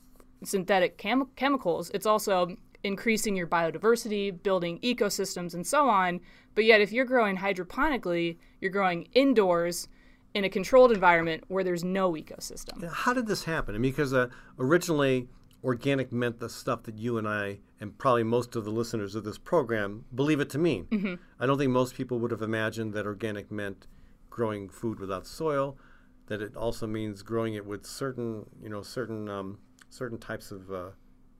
[0.42, 1.90] synthetic chem- chemicals.
[1.94, 6.20] It's also increasing your biodiversity, building ecosystems, and so on.
[6.54, 9.88] But yet, if you're growing hydroponically, you're growing indoors
[10.34, 12.88] in a controlled environment where there's no ecosystem.
[12.90, 13.74] How did this happen?
[13.74, 14.28] I mean, because uh,
[14.58, 15.28] originally
[15.62, 19.24] organic meant the stuff that you and I, and probably most of the listeners of
[19.24, 20.86] this program, believe it to mean.
[20.86, 21.14] Mm-hmm.
[21.38, 23.86] I don't think most people would have imagined that organic meant
[24.30, 25.76] growing food without soil.
[26.26, 29.58] That it also means growing it with certain, you know, certain um,
[29.88, 30.90] certain types of uh,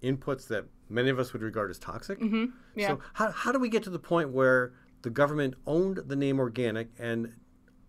[0.02, 2.18] inputs that many of us would regard as toxic.
[2.20, 2.46] Mm-hmm.
[2.74, 2.88] Yeah.
[2.88, 4.72] So how, how do we get to the point where
[5.02, 7.32] the government owned the name organic and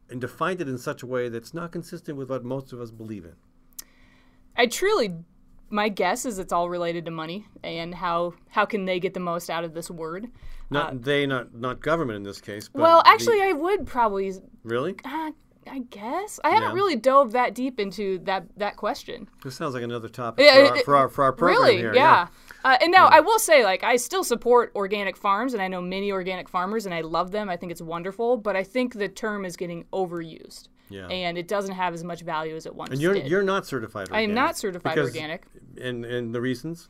[0.09, 2.91] and defined it in such a way that's not consistent with what most of us
[2.91, 3.33] believe in?
[4.57, 5.15] I truly,
[5.69, 9.21] my guess is it's all related to money and how how can they get the
[9.21, 10.27] most out of this word.
[10.69, 12.67] Not they, not not government in this case.
[12.69, 14.33] But Uh, well, the- actually, I would probably
[14.63, 15.31] really, uh,
[15.69, 16.75] I guess I haven't Yeah.
[16.75, 19.29] really dove that deep into that that question.
[19.43, 21.77] This sounds like another topic Yeah, for, our, it- for, our, for our program really,
[21.77, 21.93] here.
[21.93, 22.27] yeah.
[22.63, 25.81] Uh, and now I will say, like, I still support organic farms, and I know
[25.81, 27.49] many organic farmers, and I love them.
[27.49, 31.07] I think it's wonderful, but I think the term is getting overused, Yeah.
[31.07, 32.93] and it doesn't have as much value as it once did.
[32.95, 33.27] And you're did.
[33.27, 34.09] you're not certified.
[34.09, 35.45] Organic I am not certified because- organic.
[35.79, 36.89] And and the reasons?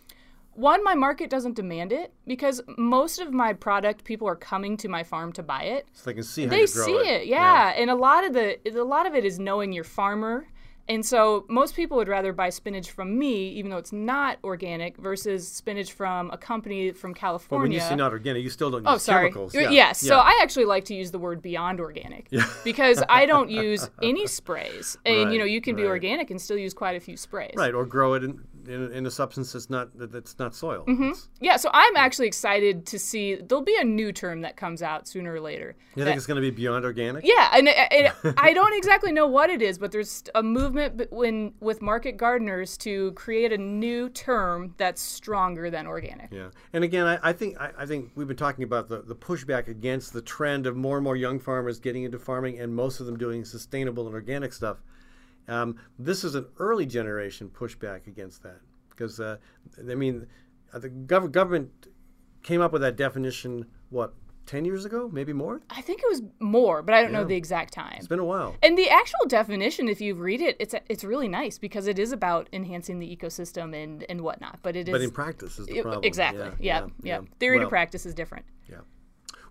[0.53, 4.87] One, my market doesn't demand it because most of my product, people are coming to
[4.89, 5.87] my farm to buy it.
[5.93, 7.21] So they can see how they you grow see it.
[7.21, 7.73] it, yeah.
[7.77, 10.47] And a lot of the a lot of it is knowing your farmer.
[10.89, 14.97] And so most people would rather buy spinach from me, even though it's not organic,
[14.97, 17.59] versus spinach from a company from California.
[17.59, 19.29] But when you say not organic, you still don't Oh, use sorry.
[19.29, 19.53] chemicals.
[19.55, 19.69] Yeah.
[19.69, 20.01] Yes.
[20.01, 20.17] So.
[20.17, 22.27] I actually like to use the word beyond organic
[22.65, 24.97] because I don't use any sprays.
[25.05, 27.53] And, you know, you can be organic and still use quite a few sprays.
[27.55, 28.41] right or grow it in,
[28.71, 30.85] in, in a substance that's not that's not soil.
[30.87, 31.11] Mm-hmm.
[31.39, 31.57] Yeah.
[31.57, 35.33] So I'm actually excited to see there'll be a new term that comes out sooner
[35.33, 35.75] or later.
[35.95, 37.25] You that- think it's going to be beyond organic?
[37.25, 41.53] Yeah, and, and I don't exactly know what it is, but there's a movement when
[41.59, 46.31] with market gardeners to create a new term that's stronger than organic.
[46.31, 49.15] Yeah, and again, I, I think I, I think we've been talking about the, the
[49.15, 52.99] pushback against the trend of more and more young farmers getting into farming, and most
[52.99, 54.77] of them doing sustainable and organic stuff.
[55.47, 59.37] Um, this is an early generation pushback against that because uh,
[59.79, 60.27] I mean,
[60.73, 61.87] uh, the gov- government
[62.43, 64.13] came up with that definition what
[64.45, 65.61] ten years ago, maybe more.
[65.69, 67.95] I think it was more, but I don't know the exact time.
[67.97, 68.55] It's been a while.
[68.63, 72.11] And the actual definition, if you read it, it's it's really nice because it is
[72.11, 74.59] about enhancing the ecosystem and, and whatnot.
[74.61, 77.69] But it is But in practice is the it- exactly yeah yeah, Theory Well, to
[77.69, 78.45] practice is different.
[78.69, 78.77] Yeah.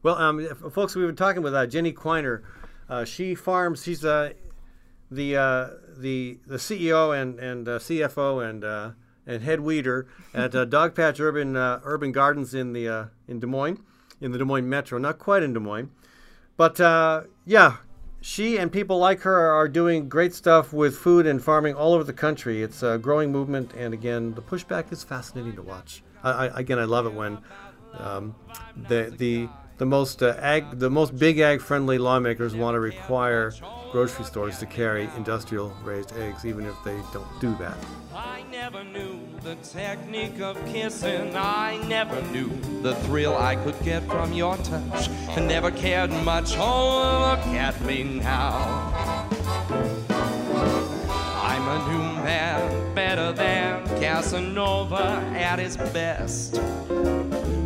[0.02, 2.42] Well, um, folks, we've been talking with uh, Jenny Quiner.
[2.88, 3.82] Uh, she farms.
[3.84, 4.32] She's uh,
[5.10, 8.90] the uh, the the CEO and and uh, CFO and uh,
[9.26, 13.46] and head weeder at uh, Dogpatch Urban uh, Urban Gardens in the uh, in Des
[13.46, 13.82] Moines,
[14.20, 14.98] in the Des Moines Metro.
[14.98, 15.90] Not quite in Des Moines,
[16.56, 16.78] but
[17.44, 17.76] yeah,
[18.20, 22.04] she and people like her are doing great stuff with food and farming all over
[22.04, 22.62] the country.
[22.62, 26.02] It's a growing movement, and again, the pushback is fascinating to watch.
[26.22, 27.38] I, I, again, I love it when
[27.94, 28.34] um,
[28.88, 29.48] the the
[29.80, 33.50] the most uh, ag, the most big ag friendly lawmakers want to require
[33.90, 37.78] grocery stores to carry industrial raised eggs, even if they don't do that.
[38.14, 41.34] I never knew the technique of kissing.
[41.34, 42.50] I never knew
[42.82, 45.08] the thrill I could get from your touch.
[45.30, 46.58] I never cared much.
[46.58, 48.92] Oh, look at me now.
[51.42, 56.60] I'm a new man, better than Casanova at his best.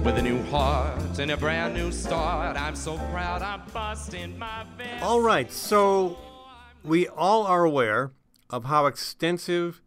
[0.04, 4.66] With a new heart and a brand new start, I'm so proud I'm busting my
[4.76, 5.02] vest.
[5.02, 6.18] All right, so
[6.84, 8.12] we all are aware
[8.50, 9.80] of how extensive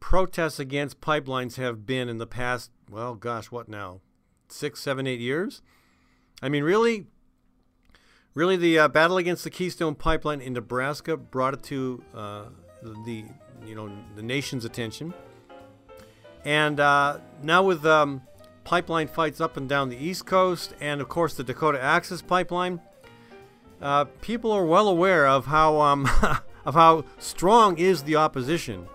[0.00, 4.00] protests against pipelines have been in the past, well, gosh, what now?
[4.48, 5.62] Six, seven, eight years?
[6.42, 7.06] I mean, really?
[8.34, 12.42] Really, the uh, battle against the Keystone Pipeline in Nebraska brought it to uh,
[12.82, 13.24] the,
[13.64, 15.14] you know, the nation's attention.
[16.44, 18.22] And uh, now with um,
[18.66, 22.80] pipeline fights up and down the East Coast, and of course the Dakota Access Pipeline,
[23.80, 26.08] uh, people are well aware of how um,
[26.64, 28.88] of how strong is the opposition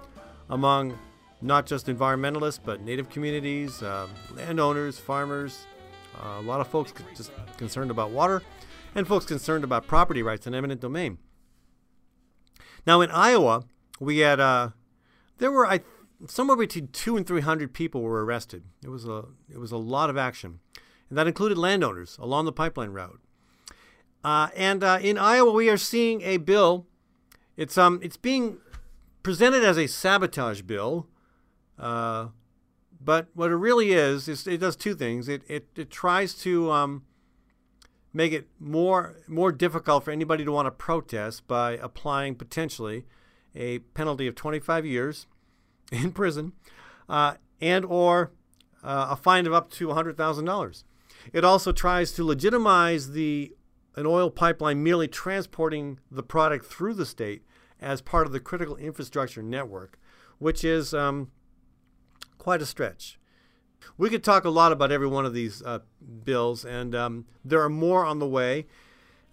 [0.50, 1.00] among
[1.42, 5.66] not just environmentalists but native communities, uh, landowners, farmers,
[6.22, 8.44] uh, a lot of folks just concerned about water,
[8.94, 11.18] and folks concerned about property rights and eminent domain.
[12.86, 13.64] Now in Iowa,
[14.02, 14.72] we had uh,
[15.38, 15.80] there were I
[16.28, 18.64] somewhere between two and three hundred people were arrested.
[18.84, 20.60] It was a it was a lot of action,
[21.10, 23.20] and that included landowners along the pipeline route.
[24.24, 26.86] Uh, and uh, in Iowa, we are seeing a bill.
[27.58, 28.58] It's um, it's being
[29.24, 31.08] presented as a sabotage bill,
[31.78, 32.28] uh,
[33.00, 35.28] but what it really is is it does two things.
[35.28, 37.04] It it, it tries to um,
[38.14, 43.06] make it more more difficult for anybody to want to protest by applying potentially
[43.54, 45.28] a penalty of 25 years
[45.92, 46.54] in prison,
[47.10, 48.32] uh, and or
[48.84, 50.84] uh, a fine of up to $100,000.
[51.34, 53.54] It also tries to legitimize the
[53.96, 57.44] an oil pipeline merely transporting the product through the state
[57.80, 60.00] as part of the critical infrastructure network,
[60.40, 61.30] which is um,
[62.38, 63.20] quite a stretch.
[63.98, 65.80] We could talk a lot about every one of these uh,
[66.24, 68.68] bills, and um, there are more on the way.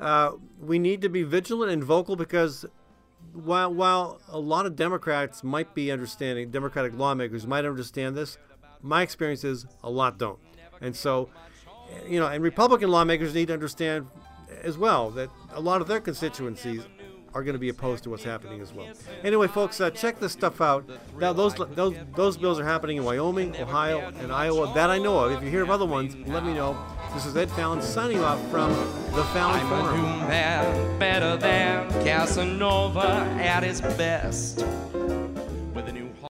[0.00, 2.64] Uh, we need to be vigilant and vocal because
[3.32, 8.38] while while a lot of Democrats might be understanding, Democratic lawmakers might understand this,
[8.82, 10.38] my experience is a lot don't.
[10.80, 11.30] And so,
[12.06, 14.06] you know, and Republican lawmakers need to understand
[14.62, 16.86] as well that a lot of their constituencies
[17.34, 18.88] are going to be opposed to what's happening as well.
[19.22, 20.88] Anyway, folks, uh, check this stuff out.
[21.18, 25.18] Now, those those those bills are happening in Wyoming, Ohio, and Iowa that I know
[25.18, 25.32] of.
[25.32, 26.76] If you hear of other ones, let me know.
[27.14, 28.70] This is Ed Fallon signing off from
[29.12, 34.64] the Fallon I'm a new man, better than Casanova at his best.